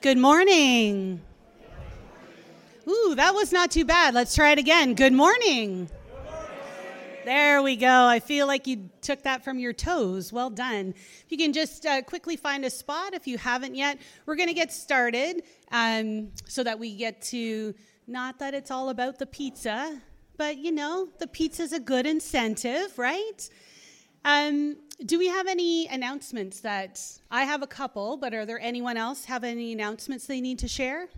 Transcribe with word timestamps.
Good 0.00 0.16
morning. 0.16 1.20
Ooh, 2.86 3.14
that 3.16 3.34
was 3.34 3.50
not 3.50 3.72
too 3.72 3.84
bad. 3.84 4.14
Let's 4.14 4.32
try 4.32 4.52
it 4.52 4.58
again. 4.58 4.94
Good 4.94 5.12
morning. 5.12 5.90
There 7.24 7.60
we 7.64 7.74
go. 7.74 8.06
I 8.06 8.20
feel 8.20 8.46
like 8.46 8.68
you 8.68 8.90
took 9.02 9.24
that 9.24 9.42
from 9.42 9.58
your 9.58 9.72
toes. 9.72 10.32
Well 10.32 10.50
done. 10.50 10.94
If 10.96 11.26
you 11.30 11.36
can 11.36 11.52
just 11.52 11.84
uh, 11.84 12.02
quickly 12.02 12.36
find 12.36 12.64
a 12.64 12.70
spot 12.70 13.12
if 13.12 13.26
you 13.26 13.38
haven't 13.38 13.74
yet, 13.74 13.98
we're 14.24 14.36
going 14.36 14.48
to 14.48 14.54
get 14.54 14.72
started 14.72 15.42
um, 15.72 16.28
so 16.46 16.62
that 16.62 16.78
we 16.78 16.94
get 16.94 17.20
to, 17.22 17.74
not 18.06 18.38
that 18.38 18.54
it's 18.54 18.70
all 18.70 18.90
about 18.90 19.18
the 19.18 19.26
pizza, 19.26 20.00
but 20.36 20.58
you 20.58 20.70
know, 20.70 21.08
the 21.18 21.26
pizza's 21.26 21.72
a 21.72 21.80
good 21.80 22.06
incentive, 22.06 22.96
right? 22.96 23.50
Um, 24.24 24.76
do 25.06 25.18
we 25.18 25.28
have 25.28 25.46
any 25.46 25.86
announcements 25.86 26.60
that 26.60 27.00
I 27.30 27.44
have 27.44 27.62
a 27.62 27.66
couple, 27.66 28.16
but 28.16 28.34
are 28.34 28.44
there 28.44 28.60
anyone 28.60 28.96
else 28.96 29.24
have 29.26 29.44
any 29.44 29.72
announcements 29.72 30.26
they 30.26 30.40
need 30.40 30.58
to 30.60 30.68
share? 30.68 31.08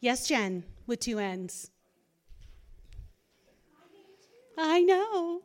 Yes, 0.00 0.28
Jen, 0.28 0.64
with 0.86 1.00
two 1.00 1.18
ends. 1.18 1.70
I 4.56 4.82
know. 4.82 5.42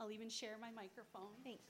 I'll 0.00 0.10
even 0.10 0.28
share 0.28 0.56
my 0.60 0.70
microphone. 0.70 1.30
Thanks. 1.42 1.62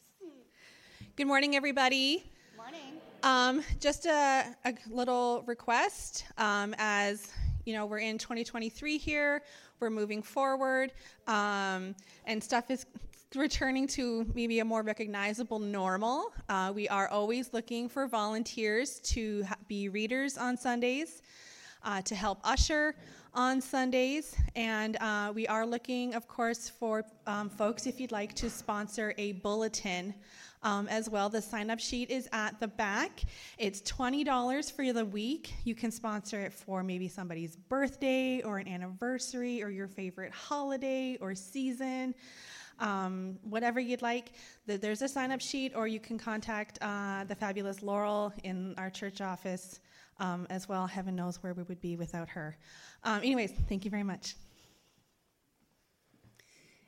Good 1.17 1.27
morning, 1.27 1.55
everybody. 1.55 2.25
Morning. 2.57 3.01
Um, 3.23 3.63
just 3.81 4.07
a, 4.07 4.45
a, 4.65 4.75
little 4.91 5.43
request 5.47 6.25
um, 6.39 6.75
as 6.79 7.33
you 7.65 7.73
know 7.73 7.87
we're 7.87 7.99
in 7.99 8.19
2023 8.19 8.99
here 8.99 9.43
we're 9.81 9.91
moving 9.91 10.23
forward 10.23 10.93
um, 11.27 11.95
and 12.27 12.43
stuff 12.43 12.71
is 12.71 12.87
returning 13.35 13.87
to 13.87 14.25
maybe 14.35 14.61
a 14.61 14.65
more 14.65 14.83
recognizable 14.83 15.59
normal 15.59 16.33
uh, 16.49 16.73
we 16.75 16.89
are 16.89 17.09
always 17.09 17.53
looking 17.53 17.89
for 17.89 18.07
volunteers 18.07 19.01
to 19.01 19.43
ha- 19.45 19.57
be 19.67 19.89
readers 19.89 20.39
on 20.39 20.57
sundays 20.57 21.23
uh, 21.85 22.01
to 22.03 22.15
help 22.15 22.39
usher 22.45 22.95
on 23.35 23.61
Sundays. 23.61 24.37
And 24.55 24.97
uh, 25.01 25.33
we 25.35 25.47
are 25.49 25.67
looking, 25.67 26.15
of 26.15 26.29
course, 26.29 26.69
for 26.69 27.05
um, 27.27 27.51
folks 27.51 27.87
if 27.87 28.01
you'd 28.01 28.13
like 28.13 28.35
to 28.35 28.49
sponsor 28.49 29.15
a 29.19 29.33
bulletin. 29.33 30.15
Um, 30.65 30.89
as 30.89 31.11
well, 31.11 31.29
the 31.29 31.43
sign 31.43 31.71
up 31.71 31.79
sheet 31.79 32.11
is 32.11 32.27
at 32.33 32.59
the 32.59 32.67
back. 32.67 33.23
It's 33.59 33.83
$20 33.83 34.73
for 34.73 34.93
the 34.95 35.05
week. 35.05 35.53
You 35.65 35.75
can 35.75 35.91
sponsor 35.91 36.41
it 36.41 36.55
for 36.55 36.83
maybe 36.83 37.07
somebody's 37.07 37.55
birthday 37.55 38.41
or 38.41 38.57
an 38.57 38.67
anniversary 38.67 39.63
or 39.63 39.69
your 39.69 39.87
favorite 39.87 40.33
holiday 40.33 41.19
or 41.21 41.35
season. 41.35 42.15
Um, 42.81 43.39
whatever 43.43 43.79
you'd 43.79 44.03
like. 44.03 44.33
There's 44.67 45.03
a 45.03 45.09
sign 45.09 45.31
up 45.31 45.41
sheet, 45.41 45.73
or 45.77 45.87
you 45.87 46.01
can 46.01 46.19
contact 46.19 46.79
uh, 46.81 47.23
the 47.23 47.35
fabulous 47.35 47.83
Laurel 47.83 48.33
in 48.43 48.75
our 48.79 48.91
church 48.91 49.21
office 49.21 49.79
um, 50.19 50.47
as 50.51 50.69
well. 50.69 50.87
Heaven 50.87 51.15
knows 51.15 51.41
where 51.43 51.55
we 51.55 51.63
would 51.65 51.81
be 51.81 51.95
without 51.95 52.29
her. 52.31 52.57
Um, 53.05 53.19
anyways, 53.19 53.53
thank 53.69 53.85
you 53.85 53.93
very 53.93 54.03
much. 54.03 54.35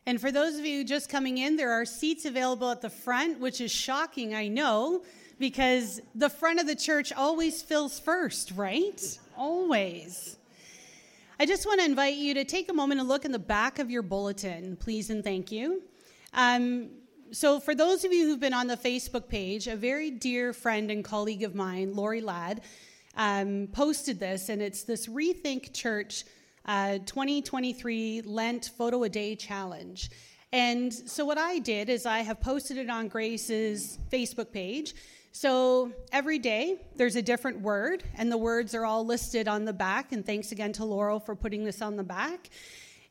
And 0.06 0.20
for 0.20 0.30
those 0.30 0.56
of 0.56 0.64
you 0.64 0.84
just 0.84 1.08
coming 1.08 1.38
in, 1.38 1.56
there 1.56 1.72
are 1.72 1.84
seats 1.84 2.24
available 2.26 2.70
at 2.70 2.80
the 2.80 2.90
front, 2.90 3.40
which 3.40 3.60
is 3.60 3.72
shocking, 3.72 4.36
I 4.36 4.46
know, 4.46 5.02
because 5.40 6.00
the 6.14 6.30
front 6.30 6.60
of 6.60 6.68
the 6.68 6.76
church 6.76 7.12
always 7.12 7.60
fills 7.60 7.98
first, 7.98 8.52
right? 8.52 9.18
Always. 9.36 10.36
I 11.40 11.44
just 11.44 11.66
want 11.66 11.80
to 11.80 11.86
invite 11.86 12.14
you 12.14 12.34
to 12.34 12.44
take 12.44 12.70
a 12.70 12.72
moment 12.72 13.00
and 13.00 13.08
look 13.08 13.24
in 13.24 13.32
the 13.32 13.38
back 13.38 13.80
of 13.80 13.90
your 13.90 14.02
bulletin, 14.02 14.76
please 14.76 15.10
and 15.10 15.24
thank 15.24 15.50
you. 15.50 15.82
Um, 16.32 16.90
so, 17.32 17.58
for 17.58 17.74
those 17.74 18.04
of 18.04 18.12
you 18.12 18.26
who've 18.26 18.40
been 18.40 18.54
on 18.54 18.68
the 18.68 18.76
Facebook 18.76 19.28
page, 19.28 19.66
a 19.66 19.74
very 19.74 20.12
dear 20.12 20.52
friend 20.52 20.90
and 20.90 21.04
colleague 21.04 21.42
of 21.42 21.56
mine, 21.56 21.94
Lori 21.94 22.20
Ladd, 22.20 22.60
um, 23.16 23.68
posted 23.72 24.20
this, 24.20 24.48
and 24.48 24.62
it's 24.62 24.84
this 24.84 25.08
Rethink 25.08 25.72
Church 25.74 26.24
uh, 26.66 26.98
2023 27.06 28.22
Lent 28.22 28.70
Photo 28.76 29.04
a 29.04 29.08
Day 29.08 29.36
Challenge. 29.36 30.10
And 30.52 30.92
so, 30.92 31.24
what 31.24 31.38
I 31.38 31.58
did 31.58 31.88
is 31.88 32.06
I 32.06 32.20
have 32.20 32.40
posted 32.40 32.76
it 32.76 32.90
on 32.90 33.08
Grace's 33.08 33.98
Facebook 34.10 34.52
page. 34.52 34.94
So, 35.32 35.92
every 36.12 36.38
day 36.38 36.80
there's 36.96 37.16
a 37.16 37.22
different 37.22 37.60
word, 37.60 38.02
and 38.16 38.30
the 38.30 38.38
words 38.38 38.74
are 38.74 38.84
all 38.84 39.04
listed 39.04 39.48
on 39.48 39.64
the 39.64 39.72
back. 39.72 40.12
And 40.12 40.24
thanks 40.24 40.52
again 40.52 40.72
to 40.74 40.84
Laurel 40.84 41.20
for 41.20 41.36
putting 41.36 41.64
this 41.64 41.82
on 41.82 41.96
the 41.96 42.04
back. 42.04 42.50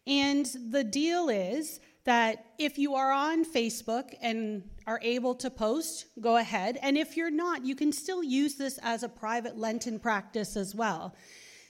And 0.08 0.46
the 0.70 0.84
deal 0.84 1.30
is 1.30 1.80
that 2.04 2.46
if 2.60 2.78
you 2.78 2.94
are 2.96 3.12
on 3.12 3.44
Facebook 3.44 4.14
and 4.22 4.64
are 4.86 5.00
able 5.02 5.34
to 5.36 5.50
post, 5.50 6.06
go 6.22 6.38
ahead. 6.38 6.78
And 6.82 6.98
if 6.98 7.18
you're 7.18 7.32
not, 7.32 7.66
you 7.66 7.76
can 7.76 7.92
still 7.92 8.24
use 8.24 8.56
this 8.56 8.80
as 8.84 9.02
a 9.02 9.10
private 9.10 9.58
Lenten 9.58 10.00
practice 10.00 10.56
as 10.56 10.76
well. 10.76 11.16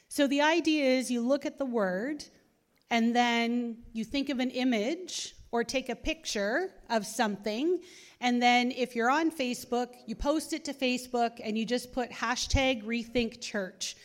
So 0.08 0.28
the 0.28 0.42
idea 0.42 0.86
is 0.86 1.12
you 1.12 1.22
look 1.22 1.46
at 1.46 1.58
the 1.58 1.66
word 1.66 2.24
and 2.90 3.16
then 3.16 3.78
you 3.94 4.04
think 4.04 4.30
of 4.30 4.40
an 4.40 4.52
image 4.52 5.36
or 5.52 5.64
take 5.64 5.90
a 5.90 5.96
picture 5.96 6.72
of 6.90 7.06
something. 7.06 7.80
And 8.22 8.42
then 8.42 8.72
if 8.72 8.96
you're 8.96 9.10
on 9.10 9.32
Facebook, 9.32 9.88
you 10.06 10.16
post 10.16 10.54
it 10.54 10.66
to 10.66 10.74
Facebook 10.74 11.40
and 11.44 11.58
you 11.58 11.66
just 11.66 11.94
put 11.94 12.12
hashtag 12.12 12.84
rethink 12.84 13.42
church. 13.42 13.96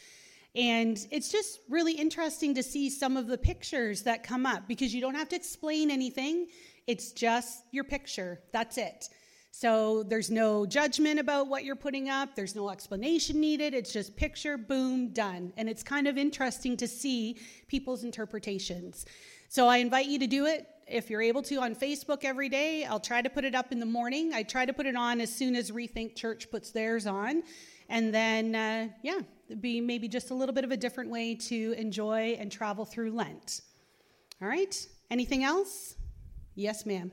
And 0.55 0.99
it's 1.11 1.31
just 1.31 1.61
really 1.69 1.93
interesting 1.93 2.55
to 2.55 2.63
see 2.63 2.91
some 2.91 3.17
of 3.17 3.27
the 3.29 3.39
pictures 3.39 4.03
that 4.03 4.23
come 4.23 4.47
up 4.47 4.67
because 4.67 4.95
you 4.95 5.01
don't 5.01 5.15
have 5.15 5.29
to 5.29 5.37
explain 5.37 5.91
anything. 5.91 6.49
It's 6.87 7.13
just 7.13 7.65
your 7.71 7.85
picture. 7.85 8.41
That's 8.53 8.79
it. 8.79 9.09
So 9.53 10.05
there's 10.05 10.31
no 10.31 10.65
judgment 10.65 11.19
about 11.19 11.49
what 11.49 11.65
you're 11.65 11.77
putting 11.77 12.09
up, 12.09 12.35
there's 12.35 12.55
no 12.55 12.71
explanation 12.71 13.41
needed. 13.41 13.75
It's 13.75 13.93
just 13.93 14.17
picture, 14.17 14.57
boom, 14.57 15.09
done. 15.09 15.53
And 15.57 15.69
it's 15.69 15.83
kind 15.83 16.07
of 16.07 16.17
interesting 16.17 16.77
to 16.79 16.89
see 16.89 17.39
people's 17.67 18.05
interpretations. 18.05 19.07
So 19.49 19.67
I 19.67 19.79
invite 19.79 20.07
you 20.07 20.19
to 20.21 20.27
do 20.27 20.47
it 20.47 20.69
if 20.87 21.11
you're 21.11 21.23
able 21.23 21.43
to 21.43 21.57
on 21.57 21.75
Facebook 21.75 22.25
every 22.25 22.49
day. 22.49 22.85
I'll 22.85 23.01
try 23.01 23.21
to 23.21 23.29
put 23.29 23.45
it 23.45 23.55
up 23.55 23.73
in 23.73 23.81
the 23.81 23.87
morning. 23.87 24.33
I 24.33 24.45
try 24.45 24.65
to 24.65 24.73
put 24.73 24.87
it 24.87 24.97
on 24.97 25.21
as 25.21 25.35
soon 25.35 25.57
as 25.57 25.71
Rethink 25.73 26.15
Church 26.15 26.51
puts 26.51 26.71
theirs 26.71 27.07
on. 27.07 27.43
And 27.89 28.15
then, 28.15 28.55
uh, 28.55 28.89
yeah, 29.03 29.21
be 29.61 29.81
maybe 29.81 30.07
just 30.07 30.31
a 30.31 30.35
little 30.35 30.55
bit 30.55 30.63
of 30.63 30.71
a 30.71 30.77
different 30.77 31.11
way 31.11 31.35
to 31.35 31.75
enjoy 31.77 32.37
and 32.39 32.51
travel 32.51 32.85
through 32.85 33.11
Lent. 33.11 33.63
All 34.41 34.49
right? 34.49 34.87
Anything 35.11 35.43
else? 35.43 35.97
Yes, 36.55 36.87
ma'am. 36.87 37.11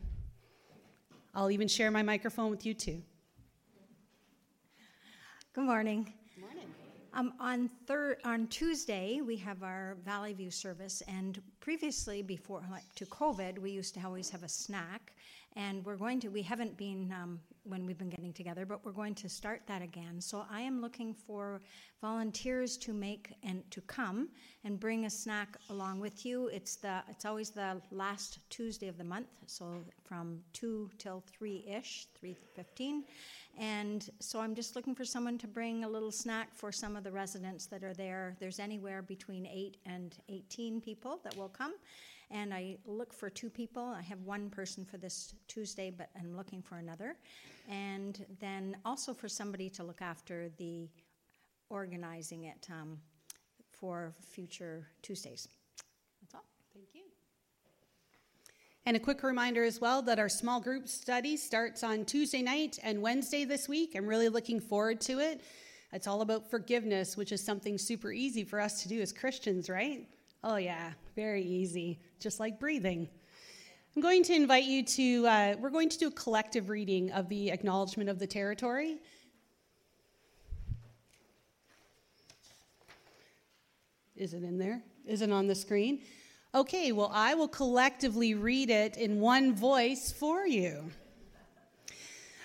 I'll 1.38 1.52
even 1.52 1.68
share 1.68 1.92
my 1.92 2.02
microphone 2.02 2.50
with 2.50 2.66
you 2.66 2.74
too. 2.74 3.00
Good 5.54 5.66
morning. 5.66 6.12
Good 6.34 6.42
morning. 6.44 6.74
Um, 7.14 7.34
on 7.40 7.70
third, 7.86 8.18
on 8.26 8.48
Tuesday, 8.48 9.22
we 9.22 9.38
have 9.38 9.62
our 9.62 9.98
Valley 10.04 10.34
View 10.34 10.50
service, 10.50 11.04
and 11.08 11.40
previously, 11.60 12.24
before 12.24 12.64
like 12.72 12.92
to 12.96 13.06
COVID, 13.06 13.60
we 13.60 13.70
used 13.70 13.94
to 13.94 14.04
always 14.04 14.32
have 14.32 14.42
a 14.42 14.50
snack, 14.50 15.14
and 15.58 15.84
we're 15.84 15.98
going 15.98 16.20
to. 16.20 16.30
We 16.30 16.44
haven't 16.44 16.78
been 16.78 17.12
um, 17.12 17.40
when 17.64 17.86
we've 17.86 17.98
been 17.98 18.12
getting 18.12 18.32
together, 18.32 18.64
but 18.64 18.86
we're 18.86 18.92
going 18.92 19.16
to 19.16 19.28
start 19.28 19.64
that 19.66 19.82
again. 19.82 20.22
So 20.22 20.46
I 20.52 20.62
am 20.62 20.82
looking 20.82 21.16
for 21.16 21.62
volunteers 22.00 22.78
to 22.78 22.94
make 22.94 23.34
and 23.42 23.70
to 23.72 23.82
come 23.82 24.30
and 24.64 24.80
bring 24.80 25.06
a 25.06 25.10
snack 25.10 25.58
along 25.72 26.00
with 26.00 26.26
you. 26.26 26.48
It's 26.50 26.76
the 26.76 27.02
it's 27.10 27.26
always 27.26 27.50
the 27.50 27.82
last 27.92 28.38
Tuesday 28.52 28.88
of 28.88 29.00
the 29.00 29.04
month, 29.04 29.30
so 29.48 29.84
from 30.04 30.42
two 30.54 30.92
till 31.00 31.24
three 31.28 31.66
ish, 31.68 32.06
three 32.18 32.38
fifteen. 32.56 33.04
And 33.60 34.08
so 34.20 34.40
I'm 34.40 34.54
just 34.54 34.76
looking 34.76 34.94
for 34.94 35.06
someone 35.06 35.40
to 35.40 35.48
bring 35.48 35.84
a 35.84 35.90
little 35.90 36.12
snack 36.12 36.54
for 36.54 36.72
some 36.72 36.96
of 36.96 37.04
the 37.04 37.12
residents 37.12 37.66
that 37.66 37.84
are 37.84 37.96
there. 37.96 38.36
There's 38.40 38.60
anywhere 38.60 39.02
between 39.02 39.48
eight 39.48 39.78
and 39.88 40.16
18 40.30 40.80
people 40.80 41.20
that 41.24 41.36
will 41.36 41.50
come 41.50 41.74
and 42.30 42.54
I 42.54 42.78
look 42.86 43.14
for 43.14 43.30
two 43.30 43.50
people. 43.50 43.84
I 43.84 44.02
have 44.02 44.22
one 44.24 44.50
person 44.50 44.86
for 44.86 44.98
this 44.98 45.34
Tuesday, 45.48 45.92
but 45.96 46.10
I'm 46.20 46.36
looking 46.36 46.62
for 46.62 46.78
another. 46.78 47.16
And 47.70 48.26
then 48.40 48.78
also 48.86 49.14
for 49.14 49.30
somebody 49.30 49.70
to 49.72 49.84
look 49.84 50.02
after 50.02 50.50
the 50.58 50.90
organizing 51.70 52.46
it 52.46 52.68
um, 52.72 53.00
for 53.72 54.14
future 54.20 54.88
Tuesdays. 55.02 55.48
That's 56.22 56.36
all. 56.36 56.46
Thank 56.74 56.88
you. 56.94 57.02
And 58.86 58.96
a 58.96 59.00
quick 59.00 59.24
reminder 59.24 59.64
as 59.64 59.80
well 59.80 60.02
that 60.04 60.20
our 60.20 60.30
small 60.30 60.60
group 60.60 60.88
study 60.88 61.38
starts 61.38 61.84
on 61.84 62.06
Tuesday 62.06 62.42
night 62.42 62.80
and 62.84 63.02
Wednesday 63.02 63.46
this 63.46 63.68
week. 63.68 63.94
I'm 63.96 64.08
really 64.08 64.30
looking 64.30 64.60
forward 64.60 65.02
to 65.02 65.20
it. 65.20 65.42
It's 65.94 66.08
all 66.08 66.22
about 66.22 66.50
forgiveness, 66.50 67.16
which 67.16 67.32
is 67.32 67.44
something 67.44 67.78
super 67.78 68.12
easy 68.12 68.44
for 68.44 68.60
us 68.60 68.84
to 68.84 68.90
do 68.90 69.02
as 69.02 69.14
Christians, 69.14 69.70
right? 69.70 70.08
Oh, 70.44 70.58
yeah, 70.58 70.94
very 71.16 71.44
easy, 71.44 72.00
just 72.20 72.40
like 72.40 72.60
breathing. 72.60 73.10
I'm 73.96 74.02
going 74.02 74.22
to 74.24 74.36
invite 74.36 74.66
you 74.66 74.84
to, 74.84 75.28
uh, 75.28 75.56
we're 75.60 75.72
going 75.72 75.90
to 75.90 75.98
do 75.98 76.08
a 76.08 76.12
collective 76.12 76.70
reading 76.70 77.12
of 77.12 77.28
the 77.30 77.50
Acknowledgement 77.50 78.10
of 78.10 78.20
the 78.20 78.28
Territory. 78.28 78.98
Is 84.16 84.34
it 84.34 84.44
in 84.44 84.58
there? 84.58 84.84
Is 85.06 85.22
it 85.22 85.32
on 85.32 85.48
the 85.48 85.56
screen? 85.56 86.02
Okay, 86.54 86.92
well, 86.92 87.12
I 87.14 87.34
will 87.34 87.48
collectively 87.48 88.34
read 88.36 88.70
it 88.70 88.98
in 88.98 89.20
one 89.20 89.56
voice 89.56 90.12
for 90.12 90.46
you. 90.46 90.92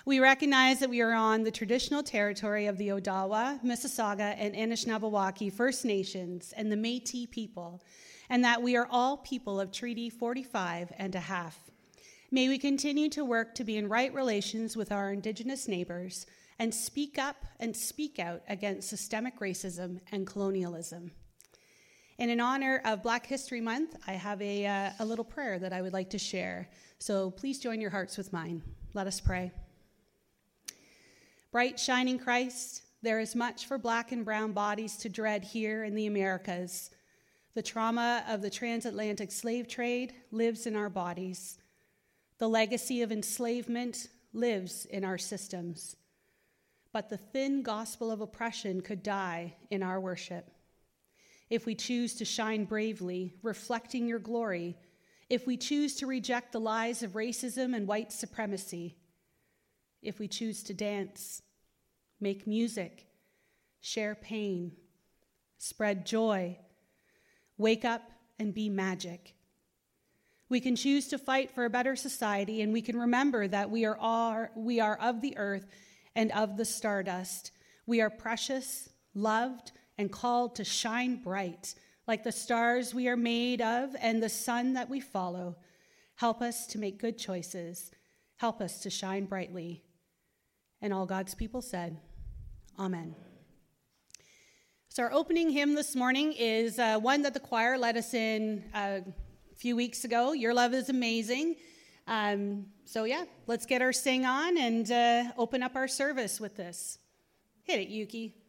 We 0.05 0.19
recognize 0.19 0.81
that 0.81 0.91
we 0.91 1.01
are 1.01 1.13
on 1.13 1.45
the 1.45 1.53
traditional 1.53 2.03
territory 2.03 2.67
of 2.67 2.77
the 2.77 2.89
Odawa, 2.89 3.63
Mississauga, 3.63 4.35
and 4.37 4.53
Anishinaabewaki 4.53 5.53
First 5.53 5.85
Nations 5.85 6.53
and 6.57 6.73
the 6.73 6.77
Metis 6.77 7.27
people, 7.31 7.85
and 8.29 8.45
that 8.45 8.61
we 8.61 8.75
are 8.75 8.89
all 8.91 9.19
people 9.19 9.61
of 9.61 9.71
Treaty 9.71 10.11
45 10.11 10.93
and 10.99 11.15
a 11.15 11.21
half. 11.21 11.71
May 12.33 12.49
we 12.49 12.59
continue 12.59 13.11
to 13.11 13.25
work 13.25 13.55
to 13.55 13.63
be 13.63 13.77
in 13.77 13.89
right 13.89 14.13
relations 14.13 14.77
with 14.77 14.91
our 14.91 15.13
Indigenous 15.13 15.69
neighbors 15.69 16.27
and 16.59 16.75
speak 16.75 17.17
up 17.17 17.37
and 17.61 17.77
speak 17.77 18.19
out 18.19 18.43
against 18.49 18.89
systemic 18.89 19.39
racism 19.39 20.01
and 20.11 20.27
colonialism. 20.27 21.13
And 22.19 22.29
in 22.29 22.41
honor 22.41 22.83
of 22.85 23.05
Black 23.05 23.25
History 23.25 23.61
Month, 23.61 23.95
I 24.09 24.15
have 24.15 24.43
a, 24.43 24.67
uh, 24.67 24.91
a 24.99 25.05
little 25.05 25.25
prayer 25.25 25.61
that 25.61 25.73
I 25.73 25.81
would 25.81 25.93
like 25.93 26.11
to 26.11 26.19
share. 26.19 26.71
So 26.99 27.31
please 27.31 27.61
join 27.61 27.81
your 27.81 27.91
hearts 27.91 28.19
with 28.19 28.33
mine. 28.33 28.63
Let 28.95 29.07
us 29.07 29.21
pray. 29.21 29.53
Bright, 31.53 31.79
shining 31.79 32.19
Christ, 32.19 32.81
there 33.03 33.21
is 33.21 33.37
much 33.37 33.67
for 33.67 33.77
black 33.77 34.11
and 34.11 34.25
brown 34.25 34.53
bodies 34.53 34.97
to 34.97 35.11
dread 35.11 35.45
here 35.45 35.85
in 35.85 35.95
the 35.95 36.07
Americas. 36.07 36.89
The 37.53 37.61
trauma 37.61 38.25
of 38.27 38.41
the 38.41 38.49
transatlantic 38.49 39.31
slave 39.31 39.69
trade 39.69 40.15
lives 40.31 40.67
in 40.67 40.75
our 40.75 40.89
bodies. 40.89 41.59
The 42.39 42.49
legacy 42.49 43.03
of 43.03 43.13
enslavement 43.13 44.09
lives 44.33 44.87
in 44.87 45.05
our 45.05 45.19
systems. 45.19 45.95
But 46.91 47.11
the 47.11 47.19
thin 47.19 47.61
gospel 47.61 48.11
of 48.11 48.23
oppression 48.23 48.81
could 48.81 49.03
die 49.03 49.55
in 49.71 49.83
our 49.83 50.01
worship. 50.01 50.51
If 51.51 51.67
we 51.67 51.75
choose 51.75 52.15
to 52.15 52.25
shine 52.25 52.65
bravely, 52.65 53.35
reflecting 53.43 54.09
your 54.09 54.21
glory, 54.21 54.79
if 55.29 55.47
we 55.47 55.59
choose 55.59 55.97
to 55.97 56.07
reject 56.07 56.53
the 56.53 56.61
lies 56.61 57.03
of 57.03 57.13
racism 57.13 57.77
and 57.77 57.87
white 57.87 58.11
supremacy, 58.11 58.97
if 60.03 60.19
we 60.19 60.29
choose 60.29 60.63
to 60.65 60.75
dance, 60.75 61.43
make 62.21 62.47
music, 62.47 63.07
share 63.81 64.15
pain, 64.15 64.73
spread 65.59 66.05
joy, 66.05 66.59
wake 67.57 67.85
up 67.85 68.11
and 68.39 68.53
be 68.53 68.69
magic. 68.69 69.35
We 70.49 70.61
can 70.61 70.77
choose 70.77 71.09
to 71.09 71.19
fight 71.19 71.51
for 71.51 71.65
a 71.65 71.71
better 71.71 71.97
society, 71.97 72.61
and 72.61 72.73
we 72.73 72.83
can 72.83 72.99
remember 72.99 73.49
that 73.49 73.71
we 73.71 73.85
are, 73.85 73.97
all, 73.97 74.49
we 74.55 74.81
are 74.81 74.99
of 74.99 75.21
the 75.21 75.37
earth 75.39 75.67
and 76.15 76.31
of 76.33 76.57
the 76.57 76.65
stardust. 76.65 77.53
We 77.87 78.01
are 78.01 78.11
precious, 78.11 78.91
loved, 79.15 79.73
and 79.97 80.13
called 80.13 80.57
to 80.57 80.65
shine 80.65 81.23
bright, 81.23 81.75
like 82.07 82.25
the 82.25 82.33
stars 82.33 82.93
we 82.93 83.09
are 83.09 83.17
made 83.17 83.63
of 83.63 83.95
and 84.01 84.23
the 84.23 84.29
sun 84.29 84.75
that 84.75 84.91
we 84.91 85.01
follow. 85.01 85.57
Help 86.17 86.43
us 86.43 86.67
to 86.67 86.79
make 86.79 87.01
good 87.01 87.19
choices. 87.19 87.91
Help 88.37 88.61
us 88.61 88.81
to 88.81 88.91
shine 88.91 89.25
brightly. 89.25 89.83
And 90.83 90.93
all 90.93 91.07
God's 91.07 91.35
people 91.35 91.63
said, 91.63 91.97
Amen. 92.79 93.15
So, 94.89 95.05
our 95.05 95.13
opening 95.13 95.49
hymn 95.49 95.75
this 95.75 95.95
morning 95.95 96.35
is 96.37 96.79
uh, 96.79 96.99
one 96.99 97.23
that 97.23 97.33
the 97.33 97.41
choir 97.41 97.79
led 97.79 97.97
us 97.97 98.13
in 98.13 98.65
uh, 98.75 99.01
a 99.07 99.55
few 99.57 99.77
weeks 99.77 100.05
ago. 100.05 100.33
Your 100.33 100.53
love 100.53 100.75
is 100.75 100.91
amazing. 100.91 101.57
Um, 102.09 102.67
so, 102.85 103.05
yeah, 103.05 103.25
let's 103.47 103.65
get 103.65 103.81
our 103.81 103.93
sing 103.93 104.27
on 104.27 104.59
and 104.59 104.91
uh, 104.91 105.25
open 105.39 105.63
up 105.63 105.77
our 105.77 105.89
service 105.89 106.41
with 106.41 106.57
this. 106.57 106.99
Hit 107.63 107.81
it, 107.81 107.89
Yuki. 107.89 108.42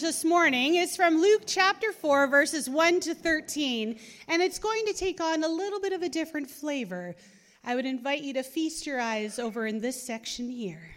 This 0.00 0.24
morning 0.24 0.74
is 0.74 0.96
from 0.96 1.22
Luke 1.22 1.42
chapter 1.46 1.92
4, 1.92 2.26
verses 2.26 2.68
1 2.68 2.98
to 3.00 3.14
13, 3.14 4.00
and 4.26 4.42
it's 4.42 4.58
going 4.58 4.84
to 4.84 4.92
take 4.92 5.20
on 5.20 5.44
a 5.44 5.48
little 5.48 5.78
bit 5.80 5.92
of 5.92 6.02
a 6.02 6.08
different 6.08 6.50
flavor. 6.50 7.14
I 7.64 7.76
would 7.76 7.86
invite 7.86 8.22
you 8.22 8.34
to 8.34 8.42
feast 8.42 8.84
your 8.84 8.98
eyes 8.98 9.38
over 9.38 9.64
in 9.64 9.80
this 9.80 10.02
section 10.02 10.50
here. 10.50 10.95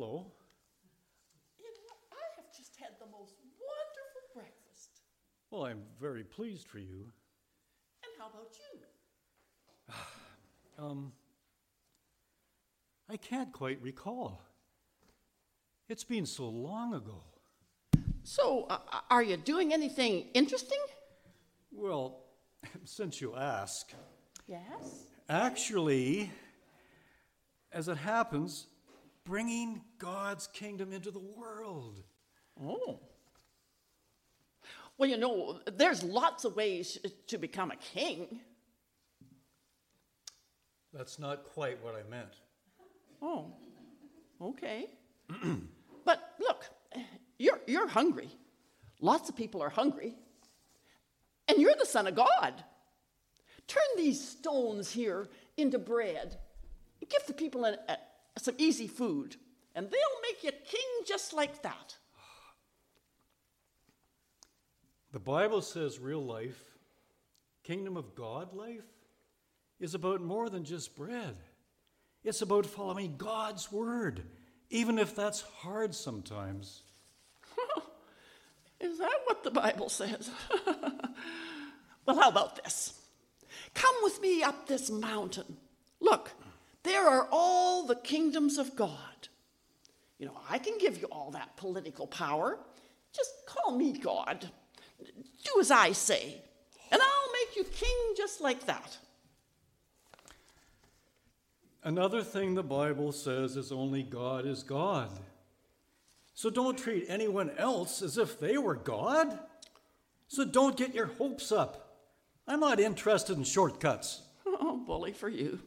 Hello. 0.00 0.24
You 1.58 1.64
know, 1.64 1.94
I 2.12 2.22
have 2.36 2.56
just 2.56 2.76
had 2.76 2.90
the 3.00 3.06
most 3.06 3.34
wonderful 3.58 4.22
breakfast. 4.32 4.90
Well, 5.50 5.64
I'm 5.64 5.82
very 6.00 6.22
pleased 6.22 6.68
for 6.68 6.78
you. 6.78 7.10
And 8.04 8.12
how 8.16 8.28
about 8.28 8.52
you? 8.72 9.94
Um, 10.78 11.10
I 13.10 13.16
can't 13.16 13.52
quite 13.52 13.82
recall. 13.82 14.40
It's 15.88 16.04
been 16.04 16.24
so 16.26 16.48
long 16.48 16.94
ago. 16.94 17.24
So, 18.22 18.66
uh, 18.70 18.78
are 19.10 19.24
you 19.24 19.36
doing 19.36 19.72
anything 19.72 20.26
interesting? 20.34 20.78
Well, 21.72 22.20
since 22.84 23.20
you 23.20 23.34
ask, 23.34 23.92
Yes. 24.46 25.06
actually, 25.28 26.30
as 27.72 27.88
it 27.88 27.96
happens, 27.96 28.68
bringing 29.28 29.82
God's 29.98 30.46
kingdom 30.46 30.92
into 30.92 31.10
the 31.10 31.18
world. 31.18 32.02
Oh. 32.60 33.00
Well, 34.96 35.08
you 35.08 35.18
know, 35.18 35.60
there's 35.76 36.02
lots 36.02 36.46
of 36.46 36.56
ways 36.56 36.98
to 37.26 37.36
become 37.36 37.70
a 37.70 37.76
king. 37.76 38.40
That's 40.94 41.18
not 41.18 41.44
quite 41.44 41.84
what 41.84 41.94
I 41.94 42.08
meant. 42.10 42.40
Oh, 43.20 43.52
okay. 44.40 44.86
but 46.06 46.34
look, 46.40 46.64
you're, 47.38 47.60
you're 47.66 47.86
hungry. 47.86 48.30
Lots 49.00 49.28
of 49.28 49.36
people 49.36 49.62
are 49.62 49.68
hungry. 49.68 50.14
And 51.48 51.58
you're 51.58 51.76
the 51.78 51.86
Son 51.86 52.06
of 52.06 52.14
God. 52.14 52.54
Turn 53.66 53.82
these 53.96 54.26
stones 54.26 54.90
here 54.90 55.28
into 55.58 55.78
bread. 55.78 56.38
Give 57.08 57.26
the 57.26 57.34
people 57.34 57.64
an, 57.64 57.76
a, 57.88 57.97
some 58.40 58.54
easy 58.58 58.86
food, 58.86 59.36
and 59.74 59.90
they'll 59.90 60.22
make 60.22 60.44
you 60.44 60.50
king 60.50 61.04
just 61.06 61.32
like 61.32 61.62
that. 61.62 61.96
The 65.12 65.18
Bible 65.18 65.62
says 65.62 65.98
real 65.98 66.22
life, 66.22 66.60
kingdom 67.64 67.96
of 67.96 68.14
God 68.14 68.52
life, 68.52 68.84
is 69.80 69.94
about 69.94 70.20
more 70.20 70.50
than 70.50 70.64
just 70.64 70.96
bread. 70.96 71.36
It's 72.24 72.42
about 72.42 72.66
following 72.66 73.16
God's 73.16 73.72
word, 73.72 74.22
even 74.70 74.98
if 74.98 75.14
that's 75.14 75.40
hard 75.40 75.94
sometimes. 75.94 76.82
Is 78.80 78.98
that 78.98 79.20
what 79.24 79.44
the 79.44 79.50
Bible 79.50 79.88
says? 79.88 80.30
well, 82.06 82.16
how 82.16 82.28
about 82.28 82.62
this? 82.62 83.00
Come 83.74 83.94
with 84.02 84.20
me 84.20 84.42
up 84.42 84.66
this 84.66 84.90
mountain. 84.90 85.56
Look, 86.00 86.32
there 86.82 87.06
are 87.06 87.28
all 87.30 87.86
the 87.86 87.96
kingdoms 87.96 88.58
of 88.58 88.76
God. 88.76 89.28
You 90.18 90.26
know, 90.26 90.40
I 90.50 90.58
can 90.58 90.78
give 90.78 91.00
you 91.00 91.06
all 91.10 91.30
that 91.32 91.56
political 91.56 92.06
power. 92.06 92.58
Just 93.12 93.30
call 93.46 93.76
me 93.76 93.92
God. 93.92 94.50
Do 94.98 95.60
as 95.60 95.70
I 95.70 95.92
say, 95.92 96.42
and 96.90 97.00
I'll 97.00 97.32
make 97.32 97.56
you 97.56 97.64
king 97.64 98.14
just 98.16 98.40
like 98.40 98.66
that. 98.66 98.98
Another 101.84 102.22
thing 102.22 102.54
the 102.54 102.62
Bible 102.62 103.12
says 103.12 103.56
is 103.56 103.70
only 103.70 104.02
God 104.02 104.44
is 104.44 104.62
God. 104.62 105.10
So 106.34 106.50
don't 106.50 106.76
treat 106.76 107.06
anyone 107.08 107.50
else 107.56 108.02
as 108.02 108.18
if 108.18 108.38
they 108.38 108.58
were 108.58 108.74
God. 108.74 109.38
So 110.26 110.44
don't 110.44 110.76
get 110.76 110.94
your 110.94 111.06
hopes 111.06 111.50
up. 111.50 111.96
I'm 112.46 112.60
not 112.60 112.80
interested 112.80 113.36
in 113.36 113.44
shortcuts. 113.44 114.22
Oh, 114.60 114.76
bully 114.76 115.12
for 115.12 115.28
you. 115.28 115.60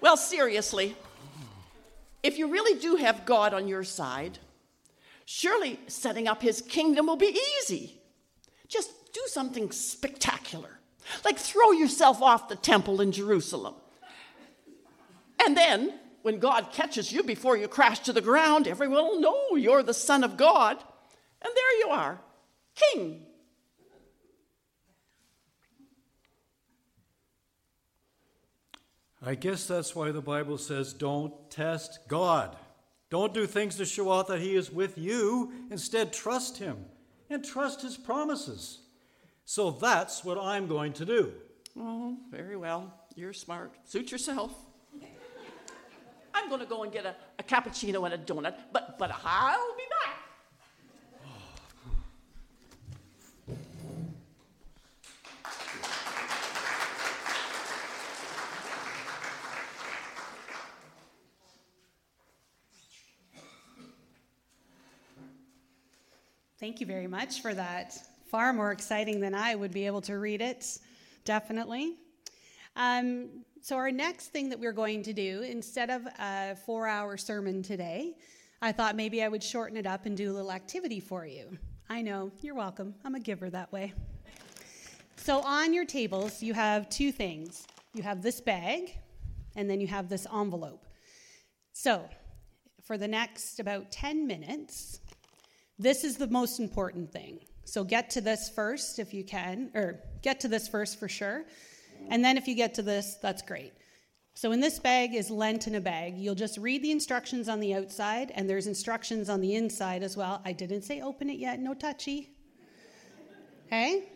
Well, 0.00 0.16
seriously, 0.16 0.96
if 2.22 2.38
you 2.38 2.50
really 2.50 2.78
do 2.78 2.96
have 2.96 3.24
God 3.24 3.54
on 3.54 3.68
your 3.68 3.84
side, 3.84 4.38
surely 5.24 5.80
setting 5.86 6.28
up 6.28 6.42
his 6.42 6.60
kingdom 6.60 7.06
will 7.06 7.16
be 7.16 7.38
easy. 7.60 8.00
Just 8.68 8.90
do 9.12 9.20
something 9.26 9.70
spectacular, 9.72 10.78
like 11.24 11.38
throw 11.38 11.72
yourself 11.72 12.22
off 12.22 12.48
the 12.48 12.56
temple 12.56 13.00
in 13.00 13.12
Jerusalem. 13.12 13.74
And 15.44 15.56
then, 15.56 15.94
when 16.22 16.38
God 16.38 16.72
catches 16.72 17.10
you 17.10 17.22
before 17.22 17.56
you 17.56 17.66
crash 17.66 18.00
to 18.00 18.12
the 18.12 18.20
ground, 18.20 18.68
everyone 18.68 19.04
will 19.04 19.20
know 19.20 19.56
you're 19.56 19.82
the 19.82 19.94
Son 19.94 20.22
of 20.22 20.36
God. 20.36 20.76
And 21.42 21.52
there 21.54 21.78
you 21.78 21.88
are, 21.88 22.20
King. 22.74 23.26
I 29.22 29.34
guess 29.34 29.66
that's 29.66 29.94
why 29.94 30.12
the 30.12 30.22
Bible 30.22 30.56
says 30.56 30.92
don't 30.92 31.50
test 31.50 32.00
God. 32.08 32.56
Don't 33.10 33.34
do 33.34 33.46
things 33.46 33.76
to 33.76 33.84
show 33.84 34.08
off 34.08 34.28
that 34.28 34.40
He 34.40 34.54
is 34.54 34.70
with 34.72 34.96
you. 34.96 35.52
Instead, 35.70 36.12
trust 36.12 36.58
Him 36.58 36.84
and 37.28 37.44
trust 37.44 37.82
His 37.82 37.96
promises. 37.96 38.80
So 39.44 39.72
that's 39.72 40.24
what 40.24 40.38
I'm 40.38 40.66
going 40.68 40.92
to 40.94 41.04
do. 41.04 41.32
Oh, 41.78 42.16
very 42.30 42.56
well. 42.56 42.94
You're 43.14 43.32
smart. 43.32 43.72
Suit 43.84 44.10
yourself. 44.10 44.54
I'm 46.32 46.48
going 46.48 46.60
to 46.60 46.66
go 46.66 46.84
and 46.84 46.92
get 46.92 47.04
a, 47.04 47.14
a 47.38 47.42
cappuccino 47.42 48.04
and 48.04 48.14
a 48.14 48.18
donut, 48.18 48.54
but, 48.72 48.98
but 48.98 49.10
I'll 49.24 49.76
be 49.76 49.82
back. 50.04 50.20
Thank 66.60 66.78
you 66.78 66.84
very 66.86 67.06
much 67.06 67.40
for 67.40 67.54
that. 67.54 67.96
Far 68.26 68.52
more 68.52 68.70
exciting 68.70 69.18
than 69.18 69.34
I 69.34 69.54
would 69.54 69.72
be 69.72 69.86
able 69.86 70.02
to 70.02 70.18
read 70.18 70.42
it, 70.42 70.78
definitely. 71.24 71.96
Um, 72.76 73.30
so, 73.62 73.76
our 73.76 73.90
next 73.90 74.26
thing 74.26 74.50
that 74.50 74.60
we're 74.60 74.74
going 74.74 75.02
to 75.04 75.14
do, 75.14 75.40
instead 75.40 75.88
of 75.88 76.06
a 76.18 76.54
four 76.66 76.86
hour 76.86 77.16
sermon 77.16 77.62
today, 77.62 78.12
I 78.60 78.72
thought 78.72 78.94
maybe 78.94 79.22
I 79.22 79.28
would 79.28 79.42
shorten 79.42 79.78
it 79.78 79.86
up 79.86 80.04
and 80.04 80.14
do 80.14 80.30
a 80.30 80.34
little 80.34 80.52
activity 80.52 81.00
for 81.00 81.24
you. 81.24 81.56
I 81.88 82.02
know, 82.02 82.30
you're 82.42 82.54
welcome. 82.54 82.94
I'm 83.06 83.14
a 83.14 83.20
giver 83.20 83.48
that 83.48 83.72
way. 83.72 83.94
So, 85.16 85.40
on 85.40 85.72
your 85.72 85.86
tables, 85.86 86.42
you 86.42 86.52
have 86.52 86.90
two 86.90 87.10
things 87.10 87.66
you 87.94 88.02
have 88.02 88.20
this 88.20 88.38
bag, 88.38 88.98
and 89.56 89.70
then 89.70 89.80
you 89.80 89.86
have 89.86 90.10
this 90.10 90.26
envelope. 90.30 90.84
So, 91.72 92.06
for 92.84 92.98
the 92.98 93.08
next 93.08 93.60
about 93.60 93.90
10 93.90 94.26
minutes, 94.26 95.00
this 95.80 96.04
is 96.04 96.16
the 96.16 96.26
most 96.28 96.60
important 96.60 97.10
thing. 97.10 97.40
So 97.64 97.84
get 97.84 98.10
to 98.10 98.20
this 98.20 98.50
first 98.50 98.98
if 98.98 99.14
you 99.14 99.24
can, 99.24 99.70
or 99.74 100.00
get 100.22 100.40
to 100.40 100.48
this 100.48 100.68
first 100.68 100.98
for 100.98 101.08
sure. 101.08 101.44
And 102.10 102.24
then 102.24 102.36
if 102.36 102.46
you 102.46 102.54
get 102.54 102.74
to 102.74 102.82
this, 102.82 103.16
that's 103.22 103.42
great. 103.42 103.72
So 104.34 104.52
in 104.52 104.60
this 104.60 104.78
bag 104.78 105.14
is 105.14 105.30
Lent 105.30 105.66
in 105.66 105.74
a 105.74 105.80
bag. 105.80 106.18
You'll 106.18 106.34
just 106.34 106.58
read 106.58 106.82
the 106.82 106.90
instructions 106.90 107.48
on 107.48 107.60
the 107.60 107.74
outside, 107.74 108.32
and 108.34 108.48
there's 108.48 108.66
instructions 108.66 109.28
on 109.28 109.40
the 109.40 109.54
inside 109.54 110.02
as 110.02 110.16
well. 110.16 110.42
I 110.44 110.52
didn't 110.52 110.82
say 110.82 111.00
open 111.00 111.30
it 111.30 111.38
yet, 111.38 111.60
no 111.60 111.74
touchy. 111.74 112.30
Okay? 113.66 114.08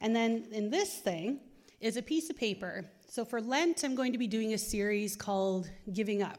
And 0.00 0.14
then 0.14 0.46
in 0.52 0.70
this 0.70 0.98
thing 0.98 1.40
is 1.80 1.96
a 1.96 2.02
piece 2.02 2.30
of 2.30 2.36
paper. 2.36 2.84
So 3.08 3.24
for 3.24 3.40
Lent, 3.40 3.84
I'm 3.84 3.94
going 3.94 4.12
to 4.12 4.18
be 4.18 4.26
doing 4.26 4.54
a 4.54 4.58
series 4.58 5.16
called 5.16 5.70
Giving 5.92 6.22
Up. 6.22 6.38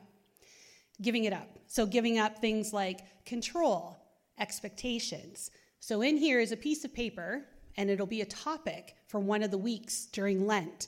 Giving 1.01 1.23
it 1.23 1.33
up. 1.33 1.47
So 1.67 1.85
giving 1.85 2.19
up 2.19 2.39
things 2.39 2.73
like 2.73 3.25
control, 3.25 3.98
expectations. 4.39 5.51
So, 5.79 6.01
in 6.01 6.17
here 6.17 6.39
is 6.39 6.51
a 6.51 6.57
piece 6.57 6.83
of 6.83 6.93
paper, 6.93 7.45
and 7.77 7.89
it'll 7.89 8.05
be 8.05 8.21
a 8.21 8.25
topic 8.25 8.95
for 9.07 9.19
one 9.19 9.43
of 9.43 9.51
the 9.51 9.57
weeks 9.57 10.07
during 10.07 10.45
Lent. 10.45 10.87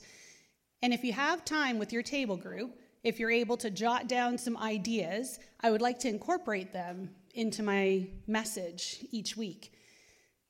And 0.82 0.92
if 0.92 1.04
you 1.04 1.12
have 1.12 1.44
time 1.44 1.78
with 1.78 1.92
your 1.92 2.02
table 2.02 2.36
group, 2.36 2.78
if 3.02 3.18
you're 3.18 3.30
able 3.30 3.56
to 3.58 3.70
jot 3.70 4.08
down 4.08 4.36
some 4.36 4.56
ideas, 4.56 5.38
I 5.60 5.70
would 5.70 5.80
like 5.80 5.98
to 6.00 6.08
incorporate 6.08 6.72
them 6.72 7.10
into 7.34 7.62
my 7.62 8.06
message 8.26 9.04
each 9.10 9.36
week. 9.36 9.72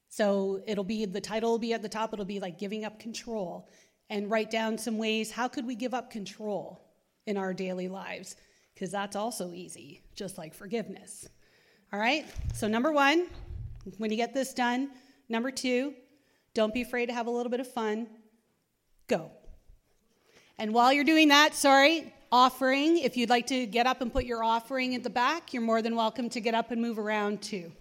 So, 0.09 0.63
it'll 0.67 0.85
be 0.85 1.05
the 1.05 1.21
title 1.21 1.53
will 1.53 1.59
be 1.59 1.73
at 1.73 1.83
the 1.83 1.89
top, 1.89 2.13
it'll 2.13 2.25
be 2.25 2.41
like 2.41 2.59
giving 2.59 2.85
up 2.85 2.99
control, 2.99 3.69
and 4.11 4.31
write 4.31 4.51
down 4.51 4.77
some 4.77 4.99
ways 4.99 5.31
how 5.31 5.49
could 5.49 5.67
we 5.67 5.75
give 5.75 5.95
up 5.95 6.11
control 6.11 6.83
in 7.27 7.37
our 7.37 7.55
daily 7.55 7.89
lives? 7.89 8.37
Because 8.75 8.91
that's 8.91 9.17
also 9.17 9.53
easy, 9.53 10.03
just 10.15 10.37
like 10.39 10.55
forgiveness. 10.55 11.29
All 11.93 12.01
right? 12.01 12.25
So, 12.55 12.69
number 12.69 12.91
one, 12.91 13.27
when 13.99 14.11
you 14.11 14.17
get 14.17 14.33
this 14.33 14.55
done, 14.55 14.91
number 15.29 15.51
two, 15.51 15.95
don't 16.55 16.73
be 16.73 16.83
afraid 16.83 17.07
to 17.07 17.13
have 17.13 17.27
a 17.27 17.31
little 17.31 17.51
bit 17.51 17.61
of 17.61 17.71
fun. 17.71 18.07
Go. 19.09 19.31
And 20.59 20.73
while 20.73 20.93
you're 20.93 21.05
doing 21.05 21.29
that, 21.29 21.55
sorry, 21.55 22.13
offering, 22.31 22.99
if 22.99 23.17
you'd 23.17 23.31
like 23.31 23.47
to 23.49 23.67
get 23.67 23.87
up 23.87 24.01
and 24.01 24.13
put 24.13 24.25
your 24.25 24.43
offering 24.43 24.95
at 24.95 25.03
the 25.03 25.11
back, 25.11 25.53
you're 25.53 25.63
more 25.63 25.83
than 25.83 25.95
welcome 25.95 26.31
to 26.31 26.41
get 26.41 26.55
up 26.55 26.71
and 26.71 26.81
move 26.81 26.99
around 26.99 27.43
too. 27.43 27.73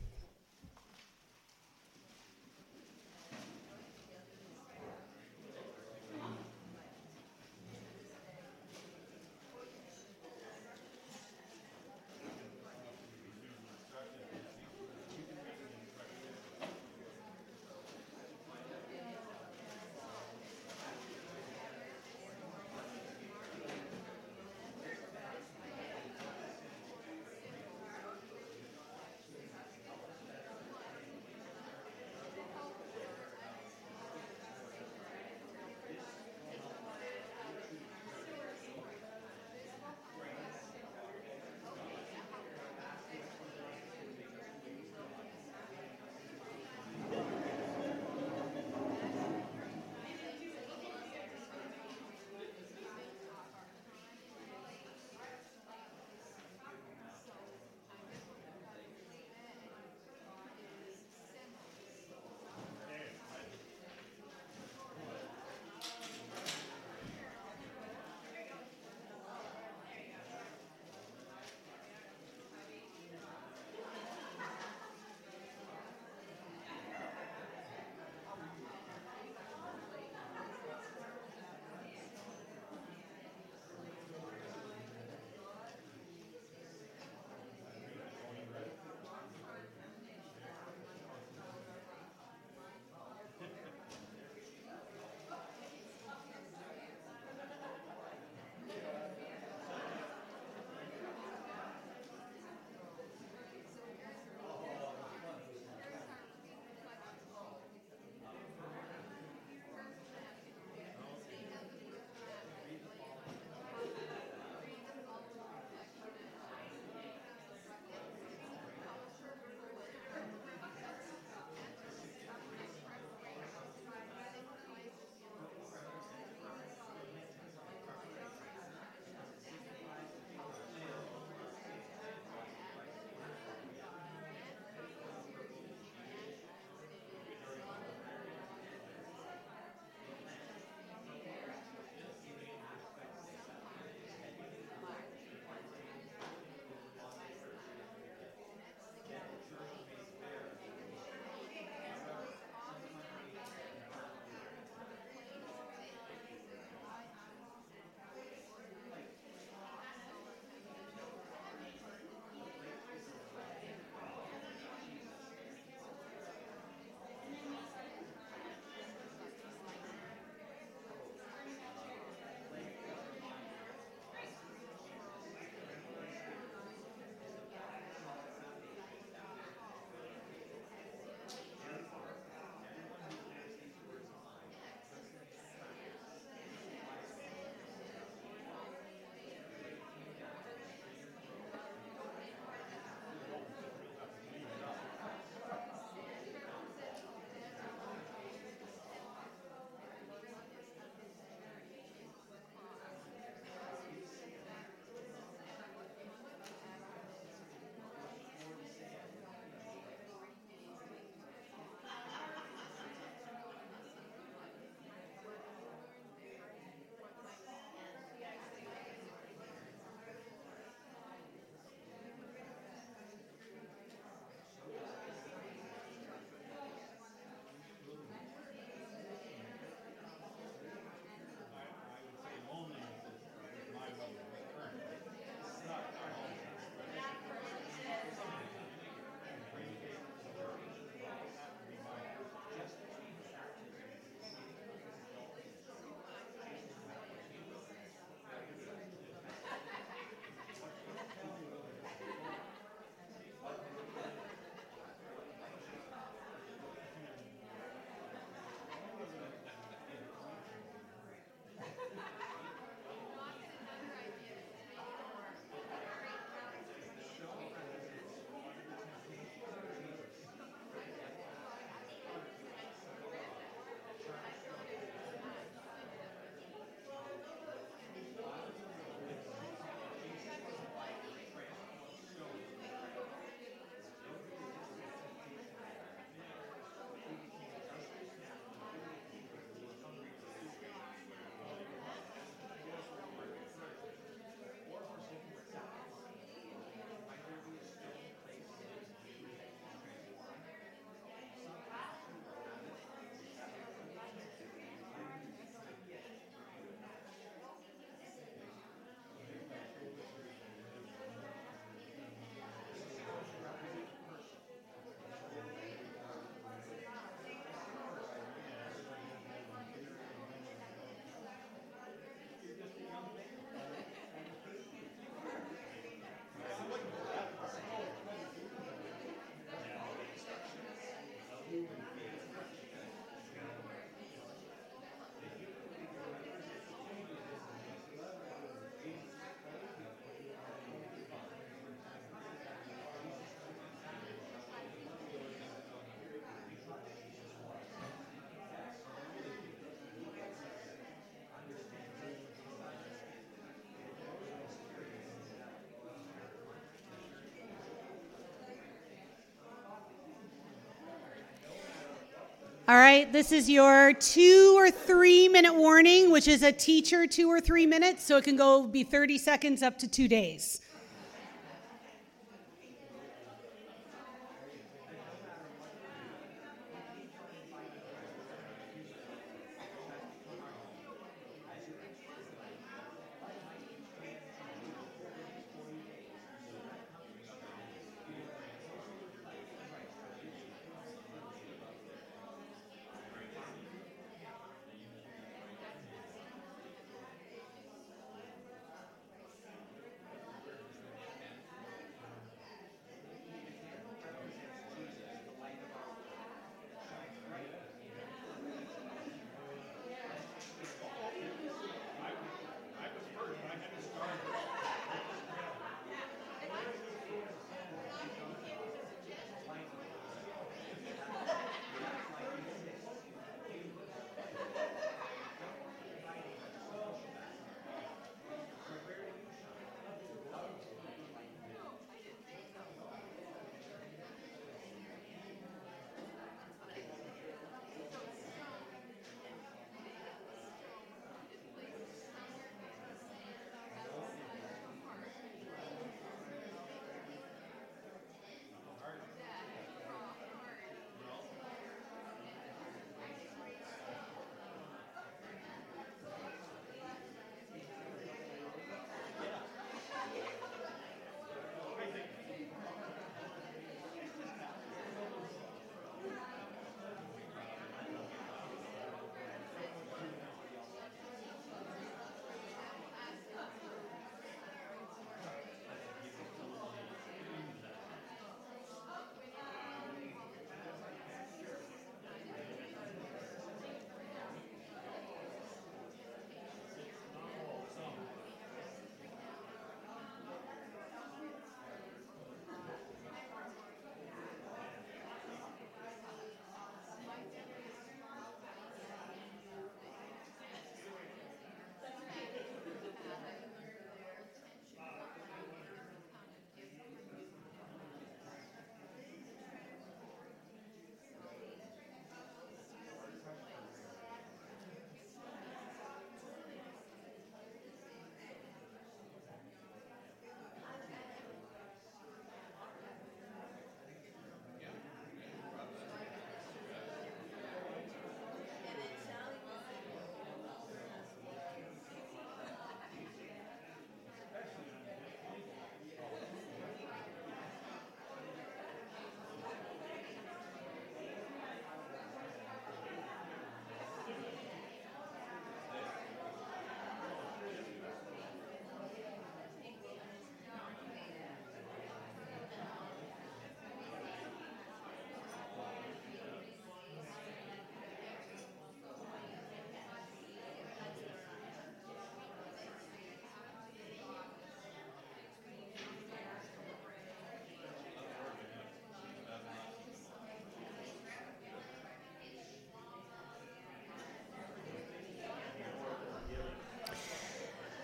All 362.72 362.78
right, 362.78 363.12
this 363.12 363.34
is 363.34 363.50
your 363.50 363.92
two 363.92 364.54
or 364.56 364.72
three 364.72 365.28
minute 365.28 365.54
warning, 365.54 366.10
which 366.10 366.30
is 366.30 366.42
a 366.42 366.54
teacher 366.54 367.06
two 367.06 367.30
or 367.30 367.42
three 367.42 367.66
minutes, 367.66 368.02
so 368.02 368.16
it 368.16 368.24
can 368.24 368.38
go 368.38 368.66
be 368.66 368.82
30 368.82 369.18
seconds 369.18 369.62
up 369.62 369.78
to 369.80 369.90
two 369.90 370.08
days. 370.08 370.62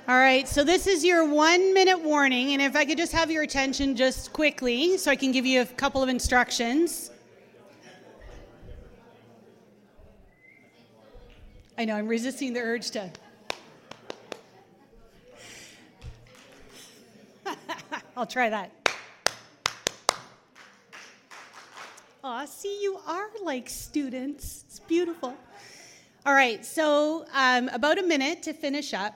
All 0.10 0.16
right, 0.16 0.48
so 0.48 0.64
this 0.64 0.88
is 0.88 1.04
your 1.04 1.28
one 1.28 1.74
minute 1.74 2.00
warning, 2.00 2.54
and 2.54 2.62
if 2.62 2.78
I 2.78 2.86
could 2.86 2.98
just 2.98 3.12
have 3.12 3.30
your 3.30 3.44
attention 3.44 3.94
just 3.94 4.32
quickly 4.32 4.98
so 4.98 5.12
I 5.12 5.18
can 5.18 5.34
give 5.34 5.46
you 5.46 5.60
a 5.60 5.66
couple 5.66 6.02
of 6.02 6.08
instructions. 6.08 7.12
I 11.78 11.84
know, 11.84 11.98
I'm 11.98 12.08
resisting 12.08 12.54
the 12.54 12.62
urge 12.62 12.92
to. 12.92 13.12
I'll 18.16 18.26
try 18.26 18.50
that. 18.50 18.72
Aw, 22.24 22.46
see, 22.46 22.82
you 22.82 22.98
are 23.06 23.28
like 23.44 23.68
students. 23.68 24.64
It's 24.70 24.80
beautiful. 24.80 25.36
All 26.26 26.34
right, 26.34 26.66
so 26.66 27.26
um, 27.34 27.68
about 27.74 28.00
a 28.00 28.04
minute 28.04 28.42
to 28.44 28.54
finish 28.54 28.94
up. 28.94 29.14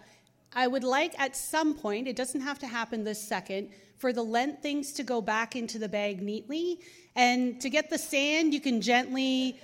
I 0.54 0.68
would 0.68 0.84
like 0.84 1.18
at 1.20 1.36
some 1.36 1.74
point, 1.74 2.08
it 2.08 2.16
doesn't 2.16 2.42
have 2.42 2.60
to 2.60 2.68
happen 2.68 3.04
this 3.04 3.22
second, 3.22 3.70
for 3.98 4.12
the 4.12 4.24
lent 4.24 4.62
things 4.62 4.92
to 4.94 5.04
go 5.04 5.22
back 5.22 5.56
into 5.56 5.78
the 5.78 5.88
bag 5.88 6.22
neatly. 6.22 6.80
And 7.16 7.62
to 7.62 7.70
get 7.70 7.90
the 7.90 7.98
sand, 7.98 8.54
you 8.54 8.60
can 8.60 8.82
gently 8.82 9.60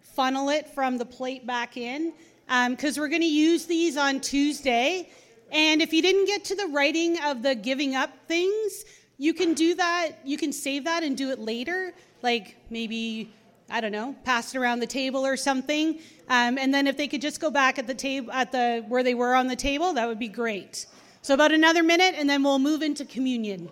funnel 0.00 0.48
it 0.48 0.68
from 0.68 0.98
the 0.98 1.04
plate 1.04 1.46
back 1.46 1.76
in 1.76 2.12
because 2.46 2.98
um, 2.98 3.02
we're 3.02 3.08
going 3.08 3.22
to 3.22 3.26
use 3.26 3.66
these 3.66 3.96
on 3.96 4.20
Tuesday. 4.20 5.10
And 5.50 5.82
if 5.82 5.92
you 5.92 6.02
didn't 6.02 6.26
get 6.26 6.44
to 6.46 6.56
the 6.56 6.66
writing 6.68 7.22
of 7.22 7.42
the 7.42 7.54
giving 7.54 7.94
up 7.94 8.10
things, 8.26 8.84
you 9.18 9.34
can 9.34 9.54
do 9.54 9.74
that. 9.74 10.12
You 10.24 10.38
can 10.38 10.52
save 10.52 10.84
that 10.84 11.02
and 11.02 11.16
do 11.16 11.30
it 11.30 11.38
later, 11.38 11.92
like 12.22 12.56
maybe 12.70 13.32
I 13.72 13.80
don't 13.80 13.90
know, 13.90 14.14
pass 14.22 14.54
it 14.54 14.58
around 14.58 14.80
the 14.80 14.86
table 14.86 15.24
or 15.24 15.36
something. 15.36 15.98
Um, 16.28 16.58
and 16.58 16.74
then 16.74 16.86
if 16.86 16.98
they 16.98 17.08
could 17.08 17.22
just 17.22 17.40
go 17.40 17.50
back 17.50 17.78
at 17.78 17.86
the 17.86 17.94
table 17.94 18.30
at 18.30 18.52
the 18.52 18.84
where 18.86 19.02
they 19.02 19.14
were 19.14 19.34
on 19.34 19.46
the 19.46 19.56
table, 19.56 19.94
that 19.94 20.06
would 20.06 20.18
be 20.18 20.28
great. 20.28 20.84
So 21.22 21.32
about 21.32 21.52
another 21.52 21.82
minute, 21.82 22.14
and 22.18 22.28
then 22.28 22.42
we'll 22.42 22.58
move 22.58 22.82
into 22.82 23.06
communion. 23.06 23.70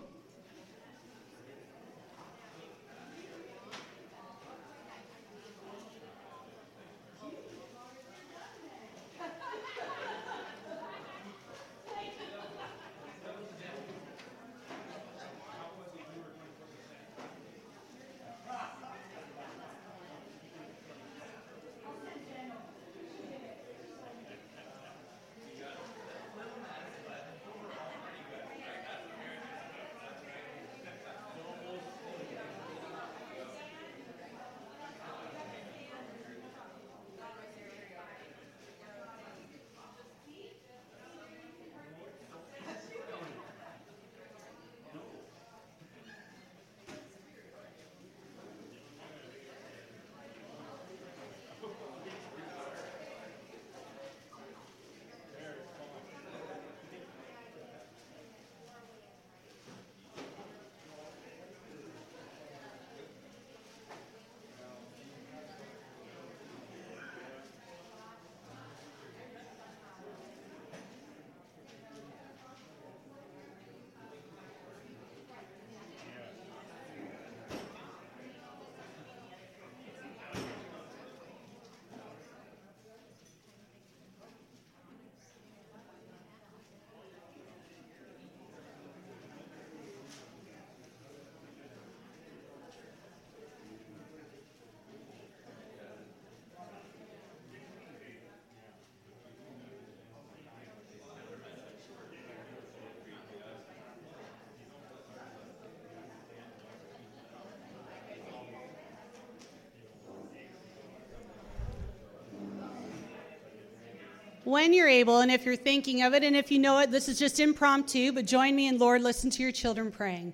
When 114.45 114.73
you're 114.73 114.89
able, 114.89 115.21
and 115.21 115.31
if 115.31 115.45
you're 115.45 115.57
thinking 115.57 116.03
of 116.03 116.15
it, 116.15 116.25
and 116.25 116.37
if 116.37 116.51
you 116.51 116.59
know 116.59 116.79
it, 116.79 116.91
this 116.91 117.09
is 117.09 117.19
just 117.19 117.41
impromptu, 117.41 118.13
but 118.13 118.27
join 118.27 118.57
me 118.57 118.69
in 118.69 118.79
Lord, 118.79 119.03
listen 119.03 119.31
to 119.31 119.43
your 119.43 119.53
children 119.53 119.91
praying. 119.91 120.33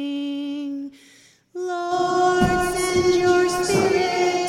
Lord, 1.54 2.44
send 2.44 3.14
your 3.14 3.48
spirit 3.48 4.47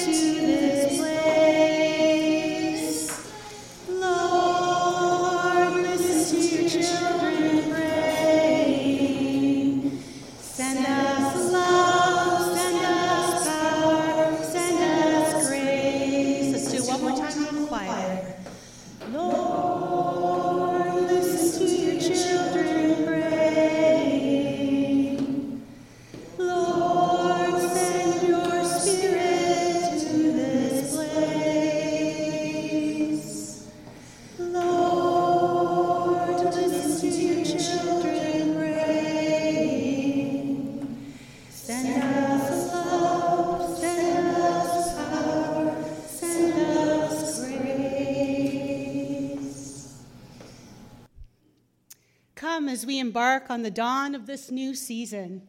embark 53.10 53.50
on 53.50 53.64
the 53.64 53.72
dawn 53.72 54.14
of 54.14 54.28
this 54.28 54.52
new 54.52 54.76
season. 54.76 55.42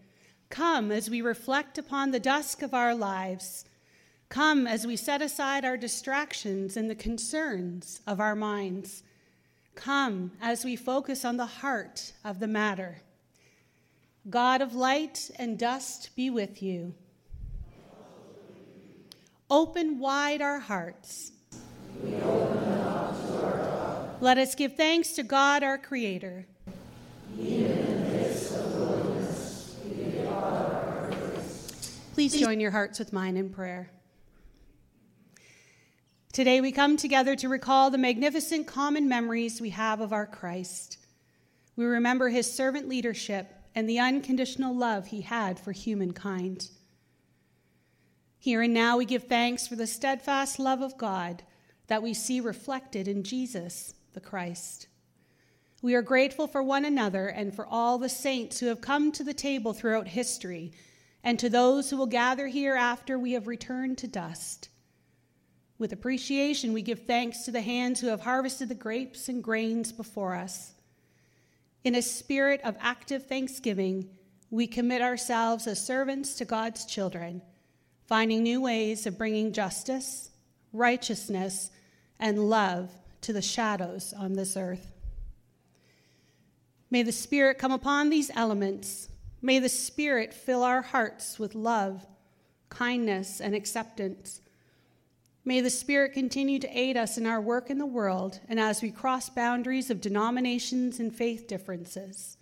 Come 0.48 0.90
as 0.90 1.10
we 1.10 1.20
reflect 1.20 1.76
upon 1.76 2.10
the 2.10 2.18
dusk 2.18 2.62
of 2.62 2.72
our 2.72 2.94
lives. 2.94 3.66
Come 4.30 4.66
as 4.66 4.86
we 4.86 4.96
set 4.96 5.20
aside 5.20 5.62
our 5.62 5.76
distractions 5.76 6.74
and 6.74 6.88
the 6.88 6.94
concerns 6.94 8.00
of 8.06 8.18
our 8.18 8.34
minds. 8.34 9.02
Come 9.74 10.32
as 10.40 10.64
we 10.64 10.74
focus 10.74 11.22
on 11.22 11.36
the 11.36 11.60
heart 11.60 12.14
of 12.24 12.40
the 12.40 12.46
matter. 12.46 13.02
God 14.30 14.62
of 14.62 14.74
light 14.74 15.30
and 15.38 15.58
dust 15.58 16.16
be 16.16 16.30
with 16.30 16.62
you. 16.62 16.94
Open 19.50 19.98
wide 19.98 20.40
our 20.40 20.60
hearts. 20.60 21.32
Let 24.22 24.38
us 24.38 24.54
give 24.54 24.76
thanks 24.76 25.12
to 25.12 25.22
God 25.22 25.62
our 25.62 25.76
Creator. 25.76 26.46
Please 32.20 32.38
join 32.38 32.60
your 32.60 32.70
hearts 32.70 32.98
with 32.98 33.14
mine 33.14 33.38
in 33.38 33.48
prayer. 33.48 33.90
Today 36.34 36.60
we 36.60 36.70
come 36.70 36.98
together 36.98 37.34
to 37.36 37.48
recall 37.48 37.90
the 37.90 37.96
magnificent 37.96 38.66
common 38.66 39.08
memories 39.08 39.58
we 39.58 39.70
have 39.70 40.02
of 40.02 40.12
our 40.12 40.26
Christ. 40.26 40.98
We 41.76 41.86
remember 41.86 42.28
his 42.28 42.52
servant 42.52 42.90
leadership 42.90 43.50
and 43.74 43.88
the 43.88 44.00
unconditional 44.00 44.76
love 44.76 45.06
he 45.06 45.22
had 45.22 45.58
for 45.58 45.72
humankind. 45.72 46.68
Here 48.38 48.60
and 48.60 48.74
now 48.74 48.98
we 48.98 49.06
give 49.06 49.24
thanks 49.24 49.66
for 49.66 49.76
the 49.76 49.86
steadfast 49.86 50.58
love 50.58 50.82
of 50.82 50.98
God 50.98 51.42
that 51.86 52.02
we 52.02 52.12
see 52.12 52.38
reflected 52.38 53.08
in 53.08 53.22
Jesus, 53.22 53.94
the 54.12 54.20
Christ. 54.20 54.88
We 55.80 55.94
are 55.94 56.02
grateful 56.02 56.46
for 56.46 56.62
one 56.62 56.84
another 56.84 57.28
and 57.28 57.56
for 57.56 57.66
all 57.66 57.96
the 57.96 58.10
saints 58.10 58.60
who 58.60 58.66
have 58.66 58.82
come 58.82 59.10
to 59.12 59.24
the 59.24 59.32
table 59.32 59.72
throughout 59.72 60.08
history, 60.08 60.74
and 61.22 61.38
to 61.38 61.48
those 61.48 61.90
who 61.90 61.96
will 61.96 62.06
gather 62.06 62.46
here 62.46 62.74
after 62.74 63.18
we 63.18 63.32
have 63.32 63.46
returned 63.46 63.98
to 63.98 64.08
dust. 64.08 64.68
With 65.78 65.92
appreciation, 65.92 66.72
we 66.72 66.82
give 66.82 67.06
thanks 67.06 67.44
to 67.44 67.50
the 67.50 67.62
hands 67.62 68.00
who 68.00 68.08
have 68.08 68.20
harvested 68.20 68.68
the 68.68 68.74
grapes 68.74 69.28
and 69.28 69.42
grains 69.42 69.92
before 69.92 70.34
us. 70.34 70.72
In 71.84 71.94
a 71.94 72.02
spirit 72.02 72.60
of 72.64 72.76
active 72.80 73.26
thanksgiving, 73.26 74.08
we 74.50 74.66
commit 74.66 75.00
ourselves 75.00 75.66
as 75.66 75.84
servants 75.84 76.34
to 76.34 76.44
God's 76.44 76.84
children, 76.84 77.40
finding 78.06 78.42
new 78.42 78.60
ways 78.60 79.06
of 79.06 79.16
bringing 79.16 79.52
justice, 79.52 80.30
righteousness, 80.72 81.70
and 82.18 82.50
love 82.50 82.90
to 83.22 83.32
the 83.32 83.40
shadows 83.40 84.12
on 84.12 84.34
this 84.34 84.56
earth. 84.56 84.92
May 86.90 87.02
the 87.02 87.12
Spirit 87.12 87.58
come 87.58 87.72
upon 87.72 88.10
these 88.10 88.30
elements. 88.34 89.08
May 89.42 89.58
the 89.58 89.68
Spirit 89.68 90.34
fill 90.34 90.62
our 90.62 90.82
hearts 90.82 91.38
with 91.38 91.54
love, 91.54 92.06
kindness, 92.68 93.40
and 93.40 93.54
acceptance. 93.54 94.40
May 95.44 95.60
the 95.60 95.70
Spirit 95.70 96.12
continue 96.12 96.58
to 96.58 96.78
aid 96.78 96.96
us 96.96 97.16
in 97.16 97.26
our 97.26 97.40
work 97.40 97.70
in 97.70 97.78
the 97.78 97.86
world 97.86 98.40
and 98.48 98.60
as 98.60 98.82
we 98.82 98.90
cross 98.90 99.30
boundaries 99.30 99.90
of 99.90 100.00
denominations 100.00 101.00
and 101.00 101.14
faith 101.14 101.46
differences. 101.46 102.36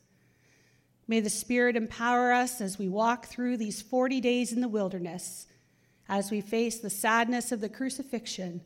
May 1.07 1.21
the 1.21 1.31
Spirit 1.31 1.77
empower 1.77 2.33
us 2.33 2.61
as 2.61 2.79
we 2.79 2.89
walk 2.89 3.27
through 3.27 3.57
these 3.57 3.81
40 3.81 4.21
days 4.21 4.53
in 4.53 4.61
the 4.61 4.69
wilderness, 4.69 5.47
as 6.09 6.31
we 6.31 6.41
face 6.41 6.79
the 6.81 6.91
sadness 6.91 7.53
of 7.53 7.61
the 7.61 7.69
crucifixion, 7.69 8.61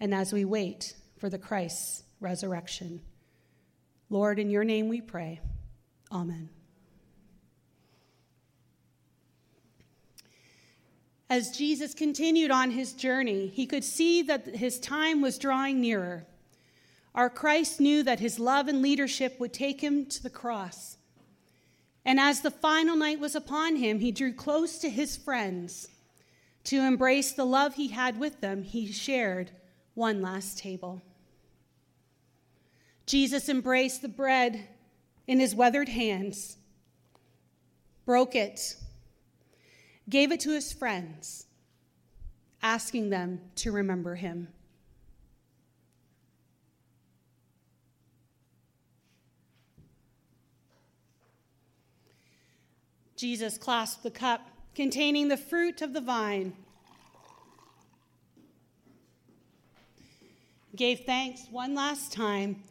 and 0.00 0.14
as 0.14 0.32
we 0.32 0.44
wait 0.44 0.94
for 1.18 1.28
the 1.28 1.38
Christ's 1.38 2.04
resurrection. 2.20 3.02
Lord, 4.08 4.38
in 4.38 4.50
your 4.50 4.64
name 4.64 4.88
we 4.88 5.00
pray. 5.00 5.40
Amen. 6.10 6.48
As 11.32 11.50
Jesus 11.50 11.94
continued 11.94 12.50
on 12.50 12.72
his 12.72 12.92
journey, 12.92 13.46
he 13.46 13.64
could 13.64 13.84
see 13.84 14.20
that 14.20 14.54
his 14.54 14.78
time 14.78 15.22
was 15.22 15.38
drawing 15.38 15.80
nearer. 15.80 16.26
Our 17.14 17.30
Christ 17.30 17.80
knew 17.80 18.02
that 18.02 18.20
his 18.20 18.38
love 18.38 18.68
and 18.68 18.82
leadership 18.82 19.40
would 19.40 19.54
take 19.54 19.80
him 19.80 20.04
to 20.04 20.22
the 20.22 20.28
cross. 20.28 20.98
And 22.04 22.20
as 22.20 22.42
the 22.42 22.50
final 22.50 22.96
night 22.96 23.18
was 23.18 23.34
upon 23.34 23.76
him, 23.76 24.00
he 24.00 24.12
drew 24.12 24.34
close 24.34 24.76
to 24.80 24.90
his 24.90 25.16
friends. 25.16 25.88
To 26.64 26.82
embrace 26.82 27.32
the 27.32 27.46
love 27.46 27.76
he 27.76 27.88
had 27.88 28.20
with 28.20 28.42
them, 28.42 28.62
he 28.62 28.92
shared 28.92 29.52
one 29.94 30.20
last 30.20 30.58
table. 30.58 31.00
Jesus 33.06 33.48
embraced 33.48 34.02
the 34.02 34.08
bread 34.08 34.68
in 35.26 35.40
his 35.40 35.54
weathered 35.54 35.88
hands, 35.88 36.58
broke 38.04 38.34
it, 38.36 38.76
gave 40.12 40.30
it 40.30 40.40
to 40.40 40.50
his 40.50 40.74
friends, 40.74 41.46
asking 42.62 43.08
them 43.08 43.40
to 43.54 43.72
remember 43.72 44.14
him. 44.14 44.46
Jesus 53.16 53.56
clasped 53.56 54.02
the 54.02 54.10
cup 54.10 54.46
containing 54.74 55.28
the 55.28 55.36
fruit 55.38 55.80
of 55.80 55.94
the 55.94 56.00
vine, 56.02 56.52
gave 60.76 61.00
thanks 61.06 61.46
one 61.50 61.74
last 61.74 62.12
time, 62.12 62.62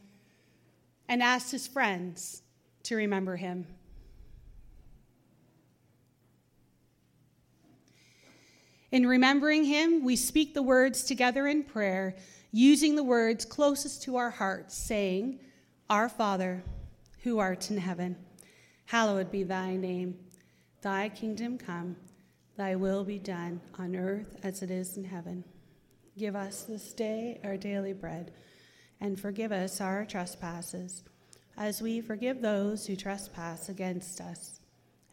and 1.10 1.23
asked 1.23 1.51
his 1.51 1.65
friends 1.65 2.43
to 2.84 2.95
remember 2.95 3.36
him. 3.36 3.65
In 8.91 9.08
remembering 9.08 9.63
him, 9.63 10.04
we 10.04 10.17
speak 10.17 10.54
the 10.54 10.62
words 10.62 11.04
together 11.04 11.47
in 11.47 11.63
prayer, 11.63 12.15
using 12.51 12.95
the 12.95 13.04
words 13.04 13.45
closest 13.45 14.04
to 14.04 14.17
our 14.17 14.30
hearts, 14.30 14.75
saying, 14.75 15.39
Our 15.89 16.10
Father, 16.10 16.62
who 17.23 17.39
art 17.39 17.71
in 17.71 17.77
heaven, 17.77 18.17
hallowed 18.88 19.32
be 19.32 19.43
thy 19.43 19.77
name. 19.77 20.17
Thy 20.82 21.08
kingdom 21.08 21.58
come, 21.58 21.95
thy 22.58 22.75
will 22.75 23.06
be 23.06 23.19
done 23.19 23.62
on 23.80 23.95
earth 23.95 24.38
as 24.43 24.62
it 24.62 24.69
is 24.69 24.97
in 24.97 25.06
heaven. 25.06 25.45
Give 26.17 26.36
us 26.36 26.63
this 26.63 26.91
day 26.91 27.39
our 27.45 27.56
daily 27.56 27.93
bread, 27.93 28.32
and 28.99 29.17
forgive 29.17 29.54
us 29.54 29.80
our 29.80 30.04
trespasses, 30.04 31.04
as 31.56 31.82
we 31.82 32.01
forgive 32.01 32.41
those 32.41 32.88
who 32.88 32.97
trespass 32.97 33.69
against 33.69 34.19
us. 34.19 34.60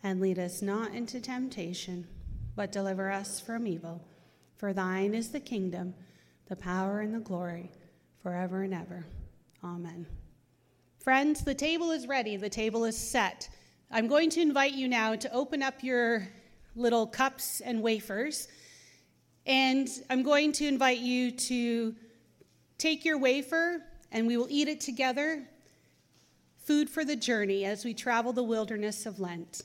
And 0.03 0.21
lead 0.21 0.39
us 0.39 0.63
not 0.63 0.95
into 0.95 1.21
temptation, 1.21 2.09
but 2.59 2.73
deliver 2.73 3.09
us 3.09 3.39
from 3.39 3.69
evil. 3.69 4.03
For 4.57 4.73
thine 4.73 5.15
is 5.15 5.29
the 5.29 5.39
kingdom, 5.39 5.95
the 6.49 6.57
power, 6.57 7.03
and 7.03 7.15
the 7.15 7.21
glory, 7.21 7.71
forever 8.21 8.65
and 8.65 8.75
ever. 8.75 9.07
Amen. 9.63 10.05
Friends, 10.99 11.45
the 11.45 11.55
table 11.55 11.93
is 11.93 12.09
ready, 12.09 12.37
the 12.37 12.51
table 12.51 12.85
is 12.85 12.99
set. 12.99 13.49
I'm 13.93 14.09
going 14.09 14.29
to 14.31 14.41
invite 14.41 14.73
you 14.73 14.89
now 14.89 15.15
to 15.15 15.33
open 15.33 15.63
up 15.63 15.85
your 15.85 16.27
little 16.75 17.07
cups 17.07 17.61
and 17.61 17.81
wafers. 17.81 18.49
And 19.47 19.89
I'm 20.11 20.25
going 20.25 20.51
to 20.55 20.67
invite 20.67 20.99
you 20.99 21.31
to 21.31 21.95
take 22.77 23.05
your 23.05 23.19
wafer 23.19 23.85
and 24.11 24.27
we 24.27 24.37
will 24.37 24.49
eat 24.51 24.67
it 24.67 24.81
together. 24.81 25.45
Food 26.65 26.91
for 26.91 27.05
the 27.05 27.15
journey 27.15 27.65
as 27.65 27.85
we 27.85 27.95
travel 27.95 28.33
the 28.33 28.43
wilderness 28.43 29.07
of 29.07 29.21
Lent. 29.21 29.63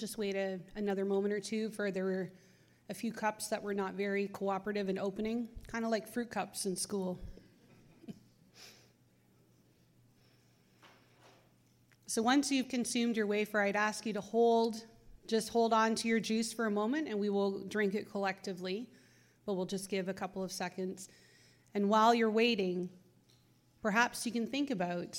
Just 0.00 0.16
wait 0.16 0.34
a, 0.34 0.58
another 0.76 1.04
moment 1.04 1.34
or 1.34 1.40
two 1.40 1.68
for 1.68 1.90
there 1.90 2.04
were 2.04 2.32
a 2.88 2.94
few 2.94 3.12
cups 3.12 3.48
that 3.48 3.62
were 3.62 3.74
not 3.74 3.92
very 3.92 4.28
cooperative 4.28 4.88
in 4.88 4.98
opening, 4.98 5.46
kind 5.66 5.84
of 5.84 5.90
like 5.90 6.08
fruit 6.08 6.30
cups 6.30 6.64
in 6.64 6.74
school. 6.74 7.20
so 12.06 12.22
once 12.22 12.50
you've 12.50 12.68
consumed 12.68 13.14
your 13.14 13.26
wafer, 13.26 13.60
I'd 13.60 13.76
ask 13.76 14.06
you 14.06 14.14
to 14.14 14.22
hold, 14.22 14.86
just 15.26 15.50
hold 15.50 15.74
on 15.74 15.94
to 15.96 16.08
your 16.08 16.18
juice 16.18 16.50
for 16.50 16.64
a 16.64 16.70
moment 16.70 17.06
and 17.06 17.20
we 17.20 17.28
will 17.28 17.60
drink 17.64 17.94
it 17.94 18.10
collectively, 18.10 18.88
but 19.44 19.52
we'll 19.52 19.66
just 19.66 19.90
give 19.90 20.08
a 20.08 20.14
couple 20.14 20.42
of 20.42 20.50
seconds. 20.50 21.10
And 21.74 21.90
while 21.90 22.14
you're 22.14 22.30
waiting, 22.30 22.88
perhaps 23.82 24.24
you 24.24 24.32
can 24.32 24.46
think 24.46 24.70
about 24.70 25.18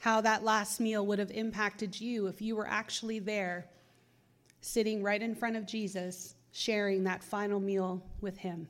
how 0.00 0.20
that 0.22 0.42
last 0.42 0.80
meal 0.80 1.06
would 1.06 1.20
have 1.20 1.30
impacted 1.30 2.00
you 2.00 2.26
if 2.26 2.42
you 2.42 2.56
were 2.56 2.66
actually 2.66 3.20
there 3.20 3.68
sitting 4.62 5.02
right 5.02 5.20
in 5.20 5.34
front 5.34 5.56
of 5.56 5.66
Jesus, 5.66 6.36
sharing 6.52 7.04
that 7.04 7.22
final 7.22 7.60
meal 7.60 8.02
with 8.20 8.38
him. 8.38 8.68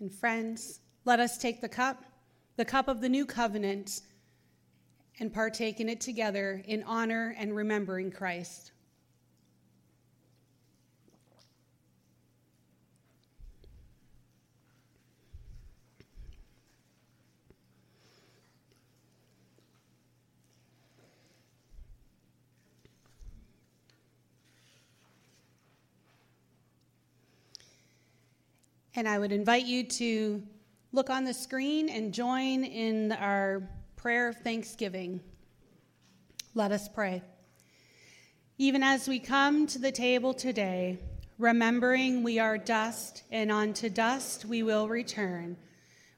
And 0.00 0.12
friends, 0.12 0.80
let 1.04 1.20
us 1.20 1.38
take 1.38 1.60
the 1.60 1.68
cup, 1.68 2.04
the 2.56 2.64
cup 2.64 2.88
of 2.88 3.00
the 3.00 3.08
new 3.08 3.24
covenant, 3.24 4.02
and 5.18 5.32
partake 5.32 5.80
in 5.80 5.88
it 5.88 6.00
together 6.00 6.62
in 6.66 6.82
honor 6.82 7.34
and 7.38 7.56
remembering 7.56 8.10
Christ. 8.10 8.72
And 28.98 29.06
I 29.06 29.18
would 29.18 29.30
invite 29.30 29.66
you 29.66 29.84
to 29.84 30.42
look 30.90 31.10
on 31.10 31.24
the 31.24 31.34
screen 31.34 31.90
and 31.90 32.14
join 32.14 32.64
in 32.64 33.12
our 33.12 33.68
prayer 33.96 34.30
of 34.30 34.38
thanksgiving. 34.38 35.20
Let 36.54 36.72
us 36.72 36.88
pray. 36.88 37.22
Even 38.56 38.82
as 38.82 39.06
we 39.06 39.18
come 39.18 39.66
to 39.66 39.78
the 39.78 39.92
table 39.92 40.32
today, 40.32 40.98
remembering 41.38 42.22
we 42.22 42.38
are 42.38 42.56
dust 42.56 43.22
and 43.30 43.52
unto 43.52 43.90
dust 43.90 44.46
we 44.46 44.62
will 44.62 44.88
return, 44.88 45.58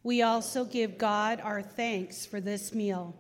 we 0.05 0.23
also 0.23 0.65
give 0.65 0.99
God 0.99 1.41
our 1.43 1.61
thanks 1.61 2.25
for 2.25 2.41
this 2.41 2.73
meal. 2.73 3.17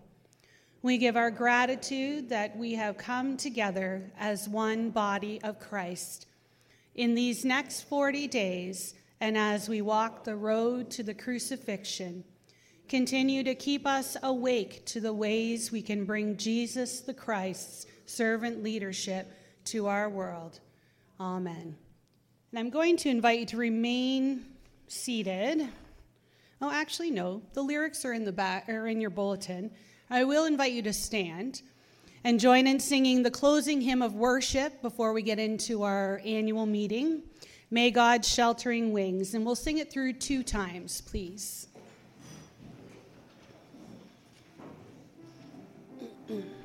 We 0.82 0.98
give 0.98 1.16
our 1.16 1.32
gratitude 1.32 2.28
that 2.28 2.56
we 2.56 2.74
have 2.74 2.96
come 2.96 3.36
together 3.36 4.12
as 4.16 4.48
one 4.48 4.90
body 4.90 5.40
of 5.42 5.59
Christ. 5.59 6.28
In 6.94 7.16
these 7.16 7.44
next 7.44 7.82
40 7.82 8.28
days, 8.28 8.94
and 9.20 9.36
as 9.36 9.68
we 9.68 9.82
walk 9.82 10.24
the 10.24 10.36
road 10.36 10.90
to 10.92 11.02
the 11.02 11.14
crucifixion, 11.14 12.24
continue 12.88 13.42
to 13.42 13.54
keep 13.54 13.86
us 13.86 14.16
awake 14.22 14.84
to 14.86 15.00
the 15.00 15.12
ways 15.12 15.72
we 15.72 15.82
can 15.82 16.04
bring 16.04 16.36
Jesus 16.36 17.00
the 17.00 17.14
Christ's 17.14 17.86
servant 18.06 18.62
leadership 18.62 19.30
to 19.64 19.86
our 19.86 20.08
world. 20.08 20.60
Amen. 21.20 21.76
And 22.50 22.58
I'm 22.58 22.70
going 22.70 22.96
to 22.98 23.10
invite 23.10 23.40
you 23.40 23.46
to 23.46 23.56
remain 23.56 24.46
seated. 24.86 25.68
Oh, 26.62 26.70
actually, 26.70 27.10
no. 27.10 27.42
The 27.52 27.62
lyrics 27.62 28.04
are 28.04 28.12
in 28.12 28.24
the 28.24 28.32
back 28.32 28.68
or 28.68 28.86
in 28.86 29.00
your 29.00 29.10
bulletin. 29.10 29.70
I 30.08 30.24
will 30.24 30.46
invite 30.46 30.72
you 30.72 30.82
to 30.82 30.92
stand 30.92 31.62
and 32.24 32.40
join 32.40 32.66
in 32.66 32.80
singing 32.80 33.22
the 33.22 33.30
closing 33.30 33.80
hymn 33.80 34.00
of 34.00 34.14
worship 34.14 34.80
before 34.80 35.12
we 35.12 35.22
get 35.22 35.38
into 35.38 35.82
our 35.82 36.20
annual 36.24 36.66
meeting. 36.66 37.22
May 37.70 37.90
God's 37.90 38.28
sheltering 38.28 38.92
wings. 38.92 39.34
And 39.34 39.44
we'll 39.44 39.54
sing 39.54 39.78
it 39.78 39.92
through 39.92 40.14
two 40.14 40.42
times, 40.42 41.00
please. 41.00 41.68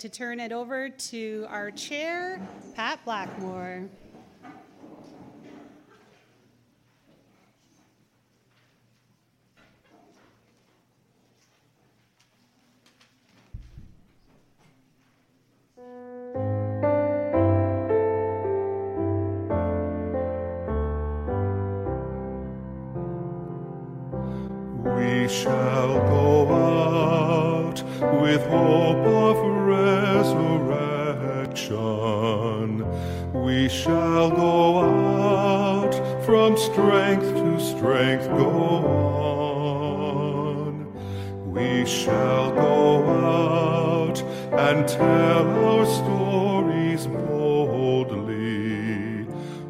to 0.00 0.08
turn 0.08 0.40
it 0.40 0.50
over 0.50 0.88
to 0.88 1.46
our 1.50 1.70
chair, 1.70 2.40
Pat 2.74 3.04
Blackmore. 3.04 3.88
Shall 25.28 26.09
shall 33.70 34.30
go 34.30 34.80
out 34.80 35.94
from 36.24 36.56
strength 36.56 37.22
to 37.22 37.60
strength, 37.60 38.26
go 38.26 38.50
on. 39.66 40.86
We 41.52 41.86
shall 41.86 42.50
go 42.50 43.04
out 43.08 44.20
and 44.58 44.88
tell 44.88 45.48
our 45.66 45.86
stories 45.86 47.06
boldly, 47.06 48.48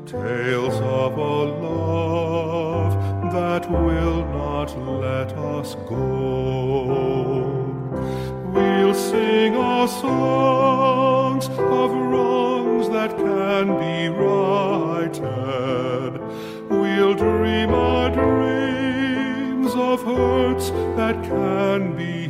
tales 0.07 0.81
of 0.81 1.19
a 1.19 1.45
love 1.67 2.95
that 3.35 3.71
will 3.71 4.25
not 4.29 4.79
let 4.79 5.33
us 5.37 5.75
go. 5.87 7.45
We'll 8.55 8.95
sing 8.95 9.57
our 9.57 9.87
songs 9.87 10.50
that 20.97 21.17
can 21.25 21.97
be 21.97 22.11